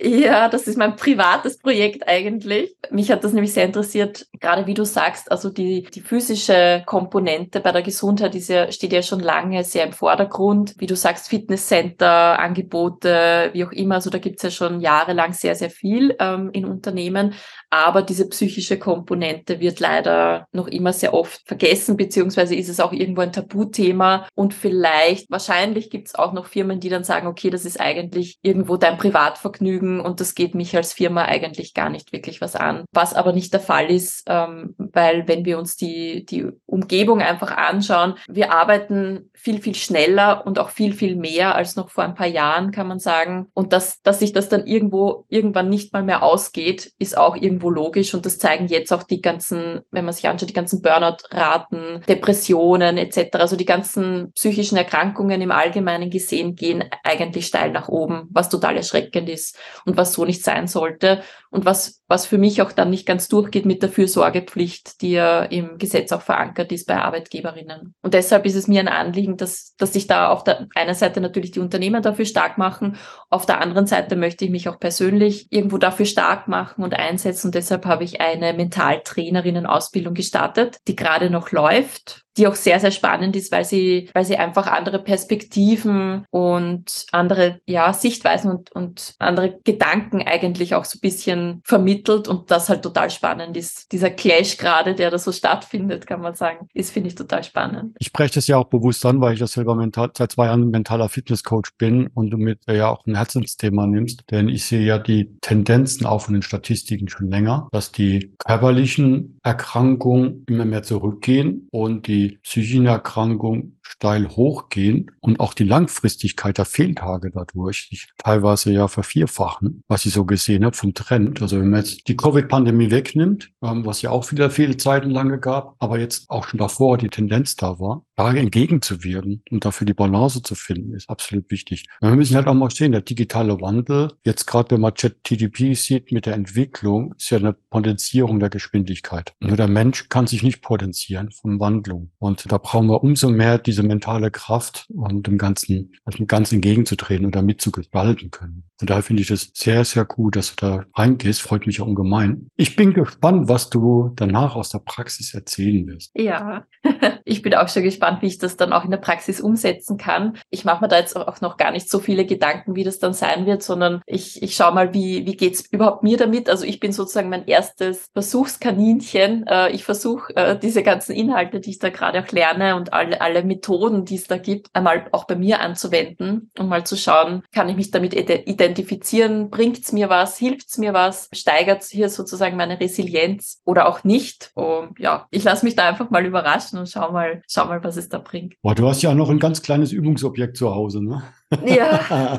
ja, 0.00 0.48
das 0.48 0.66
ist 0.66 0.76
mein 0.76 0.96
privates 0.96 1.58
Projekt 1.58 2.08
eigentlich. 2.08 2.76
Mich 2.90 3.12
hat 3.12 3.22
das 3.22 3.32
nämlich 3.32 3.52
sehr 3.52 3.64
interessiert, 3.64 4.26
gerade 4.40 4.66
wie 4.66 4.74
du 4.74 4.84
sagst, 4.84 5.30
also 5.30 5.50
die, 5.50 5.82
die 5.84 6.00
physische 6.00 6.82
Komponente 6.84 7.60
bei 7.60 7.70
der 7.70 7.82
Gesundheit 7.82 8.34
ist 8.34 8.48
ja, 8.48 8.72
steht 8.72 8.92
ja 8.92 9.02
schon 9.02 9.20
lange 9.20 9.62
sehr 9.62 9.86
im 9.86 9.92
Vordergrund. 9.92 10.74
Wie 10.78 10.86
du 10.86 10.96
sagst, 10.96 11.28
Fitnesscenter, 11.28 12.38
Angebote, 12.38 13.50
wie 13.52 13.64
auch 13.64 13.72
immer, 13.72 13.96
also 13.96 14.10
da 14.10 14.18
gibt's 14.18 14.42
ja 14.42 14.50
schon 14.50 14.80
jahrelang 14.80 15.32
sehr, 15.32 15.54
sehr 15.54 15.70
viel 15.70 16.16
ähm, 16.18 16.50
in 16.52 16.64
Unternehmen. 16.64 17.34
Aber 17.70 18.02
diese 18.02 18.28
psychische 18.28 18.78
Komponente 18.78 19.58
wird 19.58 19.80
leider 19.80 20.46
noch 20.52 20.68
immer 20.68 20.92
sehr 20.92 21.12
oft 21.12 21.42
vergessen, 21.46 21.96
beziehungsweise 21.96 22.54
ist 22.54 22.68
es 22.68 22.78
auch 22.78 22.92
irgendwo 22.92 23.22
ein 23.22 23.32
Tabuthema. 23.32 24.28
Und 24.34 24.54
vielleicht, 24.54 25.30
wahrscheinlich 25.30 25.90
gibt's 25.90 26.14
auch 26.14 26.32
noch 26.32 26.46
Firmen, 26.46 26.78
die 26.78 26.88
dann 26.88 27.02
sagen, 27.02 27.26
okay, 27.26 27.43
das 27.50 27.64
ist 27.64 27.80
eigentlich 27.80 28.38
irgendwo 28.42 28.76
dein 28.76 28.98
Privatvergnügen 28.98 30.00
und 30.00 30.20
das 30.20 30.34
geht 30.34 30.54
mich 30.54 30.76
als 30.76 30.92
Firma 30.92 31.24
eigentlich 31.24 31.74
gar 31.74 31.90
nicht 31.90 32.12
wirklich 32.12 32.40
was 32.40 32.56
an. 32.56 32.84
Was 32.92 33.14
aber 33.14 33.32
nicht 33.32 33.52
der 33.52 33.60
Fall 33.60 33.90
ist, 33.90 34.24
ähm, 34.26 34.74
weil 34.78 35.26
wenn 35.28 35.44
wir 35.44 35.58
uns 35.58 35.76
die, 35.76 36.24
die 36.24 36.46
Umgebung 36.66 37.20
einfach 37.20 37.56
anschauen, 37.56 38.14
wir 38.28 38.52
arbeiten 38.52 39.30
viel, 39.34 39.60
viel 39.60 39.74
schneller 39.74 40.46
und 40.46 40.58
auch 40.58 40.70
viel, 40.70 40.92
viel 40.92 41.16
mehr 41.16 41.54
als 41.54 41.76
noch 41.76 41.90
vor 41.90 42.04
ein 42.04 42.14
paar 42.14 42.26
Jahren, 42.26 42.70
kann 42.70 42.88
man 42.88 42.98
sagen. 42.98 43.48
Und 43.54 43.72
dass, 43.72 44.00
dass 44.02 44.20
sich 44.20 44.32
das 44.32 44.48
dann 44.48 44.66
irgendwo 44.66 45.24
irgendwann 45.28 45.68
nicht 45.68 45.92
mal 45.92 46.02
mehr 46.02 46.22
ausgeht, 46.22 46.92
ist 46.98 47.16
auch 47.16 47.36
irgendwo 47.36 47.70
logisch 47.70 48.14
und 48.14 48.24
das 48.26 48.38
zeigen 48.38 48.68
jetzt 48.68 48.92
auch 48.92 49.02
die 49.02 49.20
ganzen, 49.20 49.80
wenn 49.90 50.04
man 50.04 50.14
sich 50.14 50.28
anschaut, 50.28 50.48
die 50.48 50.54
ganzen 50.54 50.82
Burnout-Raten, 50.82 52.02
Depressionen 52.08 52.96
etc., 52.96 53.36
also 53.36 53.56
die 53.56 53.64
ganzen 53.64 54.32
psychischen 54.32 54.76
Erkrankungen 54.76 55.40
im 55.40 55.50
Allgemeinen 55.50 56.10
gesehen 56.10 56.54
gehen 56.54 56.84
eigentlich 57.02 57.33
steil 57.42 57.70
nach 57.70 57.88
oben, 57.88 58.28
was 58.30 58.48
total 58.48 58.76
erschreckend 58.76 59.28
ist 59.28 59.58
und 59.84 59.96
was 59.96 60.12
so 60.12 60.24
nicht 60.24 60.42
sein 60.42 60.66
sollte 60.66 61.22
und 61.50 61.64
was, 61.64 62.02
was 62.08 62.26
für 62.26 62.38
mich 62.38 62.62
auch 62.62 62.72
dann 62.72 62.90
nicht 62.90 63.06
ganz 63.06 63.28
durchgeht 63.28 63.64
mit 63.64 63.82
der 63.82 63.88
Fürsorgepflicht, 63.88 65.00
die 65.02 65.12
ja 65.12 65.42
im 65.42 65.78
Gesetz 65.78 66.12
auch 66.12 66.22
verankert 66.22 66.72
ist 66.72 66.86
bei 66.86 66.96
Arbeitgeberinnen. 66.96 67.94
Und 68.02 68.14
deshalb 68.14 68.44
ist 68.44 68.56
es 68.56 68.66
mir 68.66 68.80
ein 68.80 68.88
Anliegen, 68.88 69.36
dass, 69.36 69.74
dass 69.76 69.92
sich 69.92 70.06
da 70.06 70.28
auf 70.28 70.44
der 70.44 70.66
einen 70.74 70.94
Seite 70.94 71.20
natürlich 71.20 71.52
die 71.52 71.60
Unternehmen 71.60 72.02
dafür 72.02 72.24
stark 72.24 72.58
machen, 72.58 72.96
auf 73.30 73.46
der 73.46 73.60
anderen 73.60 73.86
Seite 73.86 74.16
möchte 74.16 74.44
ich 74.44 74.50
mich 74.50 74.68
auch 74.68 74.80
persönlich 74.80 75.46
irgendwo 75.50 75.78
dafür 75.78 76.06
stark 76.06 76.48
machen 76.48 76.82
und 76.82 76.94
einsetzen 76.94 77.48
und 77.48 77.54
deshalb 77.54 77.86
habe 77.86 78.04
ich 78.04 78.20
eine 78.20 78.52
Mentaltrainerinnen-Ausbildung 78.52 80.14
gestartet, 80.14 80.78
die 80.88 80.96
gerade 80.96 81.30
noch 81.30 81.52
läuft 81.52 82.23
die 82.36 82.46
auch 82.46 82.54
sehr, 82.54 82.80
sehr 82.80 82.90
spannend 82.90 83.36
ist, 83.36 83.52
weil 83.52 83.64
sie, 83.64 84.10
weil 84.12 84.24
sie 84.24 84.36
einfach 84.36 84.66
andere 84.66 84.98
Perspektiven 84.98 86.24
und 86.30 87.06
andere, 87.12 87.60
ja, 87.66 87.92
Sichtweisen 87.92 88.50
und, 88.50 88.72
und 88.72 89.14
andere 89.18 89.58
Gedanken 89.64 90.22
eigentlich 90.22 90.74
auch 90.74 90.84
so 90.84 90.98
ein 90.98 91.00
bisschen 91.00 91.60
vermittelt 91.64 92.28
und 92.28 92.50
das 92.50 92.68
halt 92.68 92.82
total 92.82 93.10
spannend 93.10 93.56
ist. 93.56 93.92
Dieser 93.92 94.10
Clash 94.10 94.56
gerade, 94.56 94.94
der 94.94 95.10
da 95.10 95.18
so 95.18 95.32
stattfindet, 95.32 96.06
kann 96.06 96.20
man 96.20 96.34
sagen, 96.34 96.68
ist, 96.74 96.90
finde 96.90 97.08
ich, 97.08 97.14
total 97.14 97.44
spannend. 97.44 97.96
Ich 97.98 98.08
spreche 98.08 98.34
das 98.34 98.46
ja 98.46 98.56
auch 98.56 98.68
bewusst 98.68 99.04
an, 99.06 99.20
weil 99.20 99.34
ich 99.34 99.40
ja 99.40 99.46
selber 99.46 99.74
mental, 99.74 100.10
seit 100.16 100.32
zwei 100.32 100.46
Jahren 100.46 100.70
mentaler 100.70 101.08
Fitnesscoach 101.08 101.76
bin 101.78 102.08
und 102.08 102.30
du 102.30 102.36
mit 102.36 102.60
ja 102.66 102.88
auch 102.88 103.06
ein 103.06 103.14
Herzensthema 103.14 103.86
nimmst, 103.86 104.24
denn 104.30 104.48
ich 104.48 104.64
sehe 104.64 104.84
ja 104.84 104.98
die 104.98 105.38
Tendenzen 105.40 106.06
auch 106.06 106.22
von 106.22 106.34
den 106.34 106.42
Statistiken 106.42 107.08
schon 107.08 107.30
länger, 107.30 107.68
dass 107.72 107.92
die 107.92 108.34
körperlichen 108.38 109.38
Erkrankungen 109.42 110.44
immer 110.48 110.64
mehr 110.64 110.82
zurückgehen 110.82 111.68
und 111.70 112.06
die 112.06 112.23
die 112.24 112.38
psychischen 112.38 112.86
Erkrankungen 112.86 113.73
steil 113.84 114.28
hochgehen 114.28 115.10
und 115.20 115.40
auch 115.40 115.54
die 115.54 115.64
Langfristigkeit 115.64 116.58
der 116.58 116.64
Fehltage 116.64 117.30
dadurch 117.30 117.88
sich 117.90 118.08
teilweise 118.18 118.72
ja 118.72 118.88
vervierfachen, 118.88 119.82
was 119.88 120.02
sie 120.02 120.08
so 120.08 120.24
gesehen 120.24 120.64
hat 120.64 120.76
vom 120.76 120.94
Trend. 120.94 121.42
Also 121.42 121.58
wenn 121.60 121.70
man 121.70 121.80
jetzt 121.80 122.08
die 122.08 122.16
Covid-Pandemie 122.16 122.90
wegnimmt, 122.90 123.50
ähm, 123.62 123.84
was 123.84 124.02
ja 124.02 124.10
auch 124.10 124.30
wieder 124.32 124.50
viele 124.50 124.76
Zeiten 124.76 125.10
lange 125.10 125.38
gab, 125.38 125.76
aber 125.78 125.98
jetzt 125.98 126.30
auch 126.30 126.48
schon 126.48 126.58
davor 126.58 126.98
die 126.98 127.08
Tendenz 127.08 127.56
da 127.56 127.78
war, 127.78 128.04
da 128.16 128.32
entgegenzuwirken 128.32 129.42
und 129.50 129.64
dafür 129.64 129.86
die 129.86 129.94
Balance 129.94 130.42
zu 130.42 130.54
finden, 130.54 130.94
ist 130.94 131.10
absolut 131.10 131.50
wichtig. 131.50 131.86
Wir 132.00 132.10
müssen 132.10 132.36
halt 132.36 132.46
auch 132.46 132.54
mal 132.54 132.70
sehen, 132.70 132.92
der 132.92 133.02
digitale 133.02 133.60
Wandel, 133.60 134.12
jetzt 134.24 134.46
gerade 134.46 134.72
wenn 134.72 134.80
man 134.80 134.94
Chat-TDP 134.94 135.74
sieht 135.74 136.12
mit 136.12 136.26
der 136.26 136.34
Entwicklung, 136.34 137.14
ist 137.18 137.30
ja 137.30 137.38
eine 137.38 137.52
Potenzierung 137.52 138.40
der 138.40 138.50
Geschwindigkeit. 138.50 139.34
Nur 139.40 139.56
der 139.56 139.68
Mensch 139.68 140.08
kann 140.08 140.26
sich 140.26 140.42
nicht 140.42 140.62
potenzieren 140.62 141.30
von 141.32 141.60
Wandlung. 141.60 142.10
Und 142.18 142.50
da 142.50 142.58
brauchen 142.58 142.88
wir 142.88 143.02
umso 143.02 143.28
mehr 143.28 143.58
die 143.58 143.72
diese 143.74 143.82
mentale 143.82 144.30
Kraft 144.30 144.86
und 144.94 145.26
dem 145.26 145.36
Ganzen, 145.36 145.92
also 146.04 146.18
dem 146.18 146.28
Ganzen 146.28 146.56
entgegenzutreten 146.56 147.26
und 147.26 147.34
damit 147.34 147.60
zu 147.60 147.72
gestalten 147.72 148.30
können. 148.30 148.64
Und 148.80 148.90
daher 148.90 149.02
finde 149.02 149.22
ich 149.22 149.30
es 149.30 149.50
sehr, 149.54 149.84
sehr 149.84 150.04
gut, 150.04 150.36
dass 150.36 150.54
du 150.54 150.66
da 150.66 150.84
reingehst. 150.94 151.42
Freut 151.42 151.66
mich 151.66 151.80
auch 151.80 151.86
ungemein. 151.86 152.50
Ich 152.56 152.76
bin 152.76 152.92
gespannt, 152.92 153.48
was 153.48 153.70
du 153.70 154.12
danach 154.16 154.56
aus 154.56 154.70
der 154.70 154.80
Praxis 154.80 155.32
erzählen 155.34 155.86
wirst. 155.86 156.10
Ja, 156.14 156.66
ich 157.24 157.42
bin 157.42 157.54
auch 157.54 157.68
schon 157.68 157.82
gespannt, 157.82 158.22
wie 158.22 158.26
ich 158.26 158.38
das 158.38 158.56
dann 158.56 158.72
auch 158.72 158.84
in 158.84 158.90
der 158.90 158.98
Praxis 158.98 159.40
umsetzen 159.40 159.96
kann. 159.96 160.38
Ich 160.50 160.64
mache 160.64 160.82
mir 160.82 160.88
da 160.88 160.98
jetzt 160.98 161.16
auch 161.16 161.40
noch 161.40 161.56
gar 161.56 161.70
nicht 161.70 161.88
so 161.88 161.98
viele 161.98 162.26
Gedanken, 162.26 162.74
wie 162.74 162.84
das 162.84 162.98
dann 162.98 163.12
sein 163.12 163.46
wird, 163.46 163.62
sondern 163.62 164.02
ich, 164.06 164.42
ich 164.42 164.54
schaue 164.54 164.74
mal, 164.74 164.92
wie, 164.92 165.26
wie 165.26 165.36
geht's 165.36 165.64
überhaupt 165.70 166.02
mir 166.02 166.16
damit. 166.16 166.48
Also 166.48 166.64
ich 166.64 166.78
bin 166.78 166.92
sozusagen 166.92 167.28
mein 167.28 167.46
erstes 167.46 168.10
Versuchskaninchen. 168.12 169.46
Äh, 169.46 169.70
ich 169.70 169.84
versuche 169.84 170.34
äh, 170.36 170.58
diese 170.58 170.82
ganzen 170.82 171.12
Inhalte, 171.12 171.60
die 171.60 171.70
ich 171.70 171.78
da 171.78 171.90
gerade 171.90 172.22
auch 172.22 172.32
lerne 172.32 172.76
und 172.76 172.92
alle, 172.92 173.20
alle 173.20 173.44
Methoden, 173.64 174.04
die 174.04 174.16
es 174.16 174.26
da 174.26 174.36
gibt, 174.36 174.68
einmal 174.74 175.06
auch 175.12 175.24
bei 175.24 175.36
mir 175.36 175.60
anzuwenden 175.60 176.50
und 176.58 176.68
mal 176.68 176.84
zu 176.84 176.96
schauen, 176.96 177.42
kann 177.52 177.68
ich 177.68 177.76
mich 177.76 177.90
damit 177.90 178.14
identifizieren, 178.14 179.50
bringt 179.50 179.78
es 179.78 179.92
mir 179.92 180.08
was, 180.10 180.36
hilft 180.36 180.68
es 180.68 180.78
mir 180.78 180.92
was, 180.92 181.28
steigert 181.32 181.82
hier 181.84 182.08
sozusagen 182.08 182.56
meine 182.56 182.78
Resilienz 182.78 183.62
oder 183.64 183.88
auch 183.88 184.04
nicht. 184.04 184.50
Und 184.54 184.98
ja, 184.98 185.26
ich 185.30 185.44
lasse 185.44 185.64
mich 185.64 185.76
da 185.76 185.88
einfach 185.88 186.10
mal 186.10 186.24
überraschen 186.26 186.78
und 186.78 186.88
schau 186.88 187.10
mal, 187.12 187.42
schau 187.48 187.66
mal, 187.66 187.82
was 187.82 187.96
es 187.96 188.08
da 188.08 188.18
bringt. 188.18 188.54
Boah, 188.62 188.74
du 188.74 188.86
hast 188.86 189.02
ja 189.02 189.14
noch 189.14 189.30
ein 189.30 189.38
ganz 189.38 189.62
kleines 189.62 189.92
Übungsobjekt 189.92 190.56
zu 190.56 190.74
Hause, 190.74 191.02
ne? 191.02 191.22
Ja, 191.64 192.38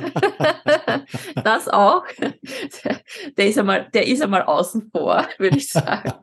das 1.44 1.68
auch. 1.68 2.04
Der 3.38 3.48
ist 3.48 3.58
einmal, 3.58 3.88
der 3.94 4.08
ist 4.08 4.22
einmal 4.22 4.44
außen 4.44 4.90
vor, 4.92 5.28
würde 5.38 5.58
ich 5.58 5.70
sagen. 5.70 6.14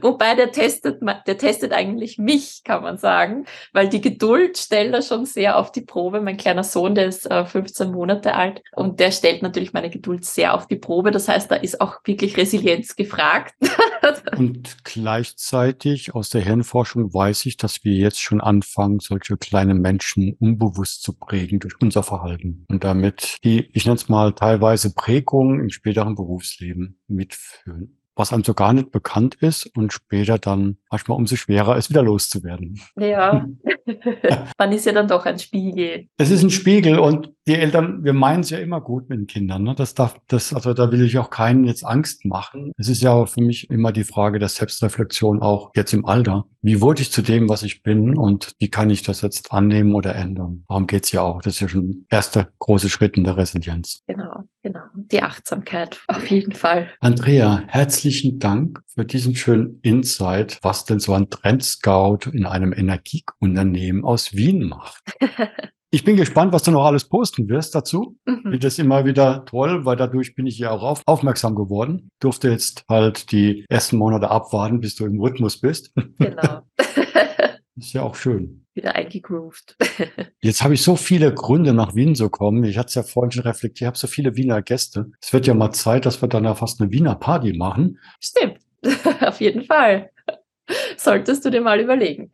Wobei 0.00 0.34
der 0.34 0.52
testet, 0.52 1.00
der 1.26 1.38
testet 1.38 1.72
eigentlich 1.72 2.18
mich, 2.18 2.62
kann 2.64 2.82
man 2.82 2.98
sagen, 2.98 3.46
weil 3.72 3.88
die 3.88 4.00
Geduld 4.00 4.58
stellt 4.58 4.94
er 4.94 5.02
schon 5.02 5.24
sehr 5.24 5.58
auf 5.58 5.72
die 5.72 5.80
Probe. 5.80 6.20
Mein 6.20 6.36
kleiner 6.36 6.64
Sohn, 6.64 6.94
der 6.94 7.06
ist 7.06 7.28
15 7.32 7.88
äh, 7.88 7.90
Monate 7.90 8.34
alt 8.34 8.62
und 8.72 9.00
der 9.00 9.10
stellt 9.10 9.42
natürlich 9.42 9.72
meine 9.72 9.90
Geduld 9.90 10.24
sehr 10.24 10.54
auf 10.54 10.66
die 10.66 10.76
Probe. 10.76 11.10
Das 11.10 11.28
heißt, 11.28 11.50
da 11.50 11.56
ist 11.56 11.80
auch 11.80 12.00
wirklich 12.04 12.36
Resilienz 12.36 12.96
gefragt. 12.96 13.54
und 14.36 14.84
gleichzeitig 14.84 16.14
aus 16.14 16.28
der 16.28 16.42
Hirnforschung 16.42 17.12
weiß 17.12 17.46
ich, 17.46 17.56
dass 17.56 17.84
wir 17.84 17.94
jetzt 17.94 18.20
schon 18.20 18.40
anfangen, 18.40 19.00
solche 19.00 19.36
kleinen 19.36 19.80
Menschen 19.80 20.36
unbewusst 20.38 21.02
zu 21.02 21.14
prägen 21.14 21.58
durch 21.60 21.74
unser 21.80 22.02
Verhalten 22.02 22.13
und 22.22 22.84
damit 22.84 23.38
die, 23.44 23.70
ich 23.72 23.86
nenne 23.86 23.96
es 23.96 24.08
mal 24.08 24.32
teilweise 24.32 24.94
Prägungen 24.94 25.60
im 25.60 25.70
späteren 25.70 26.14
Berufsleben 26.14 26.98
mitführen 27.08 27.98
was 28.16 28.32
einem 28.32 28.44
so 28.44 28.54
gar 28.54 28.72
nicht 28.72 28.90
bekannt 28.92 29.34
ist 29.36 29.66
und 29.76 29.92
später 29.92 30.38
dann 30.38 30.76
manchmal 30.90 31.18
umso 31.18 31.36
schwerer 31.36 31.76
ist, 31.76 31.90
wieder 31.90 32.02
loszuwerden. 32.02 32.80
Ja, 32.96 33.46
man 34.58 34.72
ist 34.72 34.86
ja 34.86 34.92
dann 34.92 35.08
doch 35.08 35.26
ein 35.26 35.38
Spiegel. 35.38 36.08
Es 36.16 36.30
ist 36.30 36.42
ein 36.42 36.50
Spiegel 36.50 36.98
und 36.98 37.32
die 37.46 37.54
Eltern, 37.54 38.04
wir 38.04 38.14
meinen 38.14 38.40
es 38.40 38.50
ja 38.50 38.58
immer 38.58 38.80
gut 38.80 39.08
mit 39.10 39.18
den 39.18 39.26
Kindern. 39.26 39.64
Ne? 39.64 39.74
Das 39.76 39.94
darf, 39.94 40.18
das, 40.28 40.54
also 40.54 40.72
da 40.72 40.90
will 40.90 41.02
ich 41.02 41.18
auch 41.18 41.30
keinen 41.30 41.64
jetzt 41.64 41.84
Angst 41.84 42.24
machen. 42.24 42.72
Es 42.78 42.88
ist 42.88 43.02
ja 43.02 43.26
für 43.26 43.42
mich 43.42 43.68
immer 43.70 43.92
die 43.92 44.04
Frage 44.04 44.38
der 44.38 44.48
Selbstreflexion 44.48 45.42
auch 45.42 45.70
jetzt 45.76 45.92
im 45.92 46.06
Alter. 46.06 46.46
Wie 46.62 46.80
wurde 46.80 47.02
ich 47.02 47.12
zu 47.12 47.20
dem, 47.20 47.48
was 47.48 47.62
ich 47.62 47.82
bin 47.82 48.16
und 48.16 48.52
wie 48.58 48.70
kann 48.70 48.88
ich 48.88 49.02
das 49.02 49.20
jetzt 49.20 49.52
annehmen 49.52 49.94
oder 49.94 50.14
ändern? 50.14 50.64
Darum 50.68 50.86
geht's 50.86 51.12
ja 51.12 51.20
auch. 51.20 51.42
Das 51.42 51.54
ist 51.54 51.60
ja 51.60 51.68
schon 51.68 52.06
erster 52.08 52.48
große 52.58 52.88
Schritt 52.88 53.18
in 53.18 53.24
der 53.24 53.36
Resilienz. 53.36 54.02
Genau, 54.06 54.44
genau. 54.62 54.80
Die 54.94 55.22
Achtsamkeit 55.22 56.00
auf 56.08 56.30
jeden 56.30 56.52
Fall. 56.52 56.88
Andrea, 57.00 57.62
herzlichen 57.66 58.38
Dank 58.38 58.80
für 58.86 59.04
diesen 59.04 59.34
schönen 59.34 59.80
Insight, 59.82 60.58
was 60.62 60.86
denn 60.86 61.00
so 61.00 61.12
ein 61.12 61.28
Trendscout 61.28 62.30
in 62.32 62.46
einem 62.46 62.72
Energieunternehmen 62.72 64.02
aus 64.04 64.32
Wien 64.32 64.64
macht. 64.64 65.02
Ich 65.94 66.02
bin 66.02 66.16
gespannt, 66.16 66.52
was 66.52 66.64
du 66.64 66.72
noch 66.72 66.86
alles 66.86 67.04
posten 67.04 67.48
wirst 67.48 67.72
dazu. 67.72 68.16
Mhm. 68.26 68.42
Finde 68.42 68.58
das 68.58 68.80
immer 68.80 69.04
wieder 69.04 69.44
toll, 69.44 69.84
weil 69.84 69.94
dadurch 69.94 70.34
bin 70.34 70.44
ich 70.44 70.58
ja 70.58 70.72
auch 70.72 70.82
auf, 70.82 71.02
aufmerksam 71.06 71.54
geworden. 71.54 72.10
Durfte 72.18 72.50
jetzt 72.50 72.84
halt 72.88 73.30
die 73.30 73.64
ersten 73.68 73.98
Monate 73.98 74.28
abwarten, 74.28 74.80
bis 74.80 74.96
du 74.96 75.06
im 75.06 75.20
Rhythmus 75.20 75.60
bist. 75.60 75.92
Genau. 76.18 76.62
ist 77.76 77.92
ja 77.92 78.02
auch 78.02 78.16
schön. 78.16 78.66
Wieder 78.74 78.96
eingegroovt. 78.96 79.76
Jetzt 80.40 80.64
habe 80.64 80.74
ich 80.74 80.82
so 80.82 80.96
viele 80.96 81.32
Gründe, 81.32 81.72
nach 81.72 81.94
Wien 81.94 82.16
zu 82.16 82.28
kommen. 82.28 82.64
Ich 82.64 82.76
hatte 82.76 82.88
es 82.88 82.96
ja 82.96 83.04
vorhin 83.04 83.30
schon 83.30 83.44
reflektiert, 83.44 83.82
ich 83.82 83.86
habe 83.86 83.96
so 83.96 84.08
viele 84.08 84.34
Wiener 84.34 84.62
Gäste. 84.62 85.12
Es 85.20 85.32
wird 85.32 85.46
ja 85.46 85.54
mal 85.54 85.70
Zeit, 85.70 86.06
dass 86.06 86.20
wir 86.20 86.28
dann 86.28 86.42
ja 86.42 86.56
fast 86.56 86.80
eine 86.80 86.90
Wiener 86.90 87.14
Party 87.14 87.52
machen. 87.56 88.00
Stimmt, 88.18 88.58
auf 89.20 89.40
jeden 89.40 89.62
Fall. 89.62 90.10
Solltest 90.96 91.44
du 91.44 91.50
dir 91.50 91.60
mal 91.60 91.78
überlegen. 91.78 92.32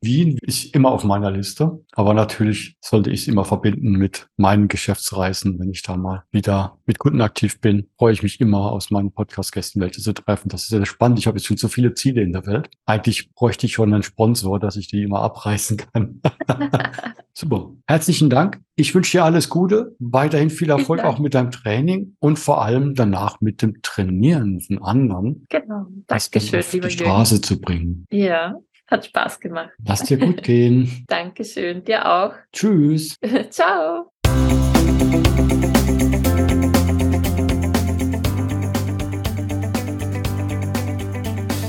Wien 0.00 0.38
ist 0.42 0.74
immer 0.74 0.90
auf 0.90 1.04
meiner 1.04 1.30
Liste, 1.30 1.80
aber 1.92 2.14
natürlich 2.14 2.76
sollte 2.80 3.10
ich 3.10 3.22
es 3.22 3.28
immer 3.28 3.44
verbinden 3.44 3.92
mit 3.92 4.28
meinen 4.36 4.68
Geschäftsreisen. 4.68 5.58
Wenn 5.58 5.70
ich 5.70 5.82
da 5.82 5.96
mal 5.96 6.24
wieder 6.30 6.78
mit 6.86 6.98
Kunden 6.98 7.20
aktiv 7.20 7.60
bin, 7.60 7.88
freue 7.98 8.12
ich 8.12 8.22
mich 8.22 8.40
immer 8.40 8.72
aus 8.72 8.90
meinen 8.90 9.12
Podcast-Gästen 9.12 9.80
welche 9.80 10.00
zu 10.00 10.12
treffen. 10.12 10.48
Das 10.48 10.62
ist 10.62 10.68
sehr 10.68 10.84
spannend. 10.86 11.18
Ich 11.18 11.26
habe 11.26 11.38
jetzt 11.38 11.46
schon 11.46 11.56
so 11.56 11.68
viele 11.68 11.94
Ziele 11.94 12.22
in 12.22 12.32
der 12.32 12.46
Welt. 12.46 12.68
Eigentlich 12.86 13.32
bräuchte 13.32 13.66
ich 13.66 13.72
schon 13.72 13.92
einen 13.92 14.02
Sponsor, 14.02 14.58
dass 14.60 14.76
ich 14.76 14.88
die 14.88 15.02
immer 15.02 15.20
abreißen 15.20 15.78
kann. 15.78 16.20
Super. 17.32 17.70
Herzlichen 17.86 18.30
Dank. 18.30 18.60
Ich 18.76 18.94
wünsche 18.94 19.18
dir 19.18 19.24
alles 19.24 19.48
Gute, 19.48 19.94
weiterhin 19.98 20.50
viel 20.50 20.70
Erfolg 20.70 21.04
auch 21.04 21.18
mit 21.18 21.34
deinem 21.34 21.50
Training 21.50 22.16
und 22.18 22.38
vor 22.38 22.62
allem 22.62 22.94
danach 22.94 23.40
mit 23.40 23.62
dem 23.62 23.82
Trainieren 23.82 24.60
von 24.60 24.82
anderen. 24.82 25.46
Genau. 25.48 25.86
Dankeschön, 26.06 26.60
auf 26.60 26.70
die 26.70 26.90
Straße 26.90 27.40
zu 27.40 27.60
bringen. 27.60 28.06
Ja, 28.10 28.54
hat 28.86 29.06
Spaß 29.06 29.40
gemacht. 29.40 29.70
Lass 29.86 30.02
dir 30.02 30.18
gut 30.18 30.42
gehen. 30.42 31.04
Dankeschön, 31.08 31.82
dir 31.84 32.06
auch. 32.06 32.34
Tschüss. 32.52 33.16
Ciao. 33.50 34.10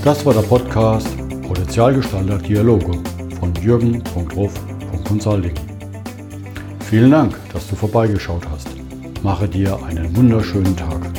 Das 0.04 0.24
war 0.24 0.36
der 0.36 0.42
Podcast 0.42 1.08
Potenzialgestalter 1.48 2.38
Dialoge 2.38 2.92
von 3.40 3.56
Jürgen.ruf.consulting. 3.56 5.56
Vielen 6.90 7.12
Dank, 7.12 7.36
dass 7.52 7.68
du 7.68 7.76
vorbeigeschaut 7.76 8.48
hast. 8.50 8.70
Mache 9.24 9.48
dir 9.48 9.78
einen 9.84 10.16
wunderschönen 10.16 10.78
Tag. 10.78 11.15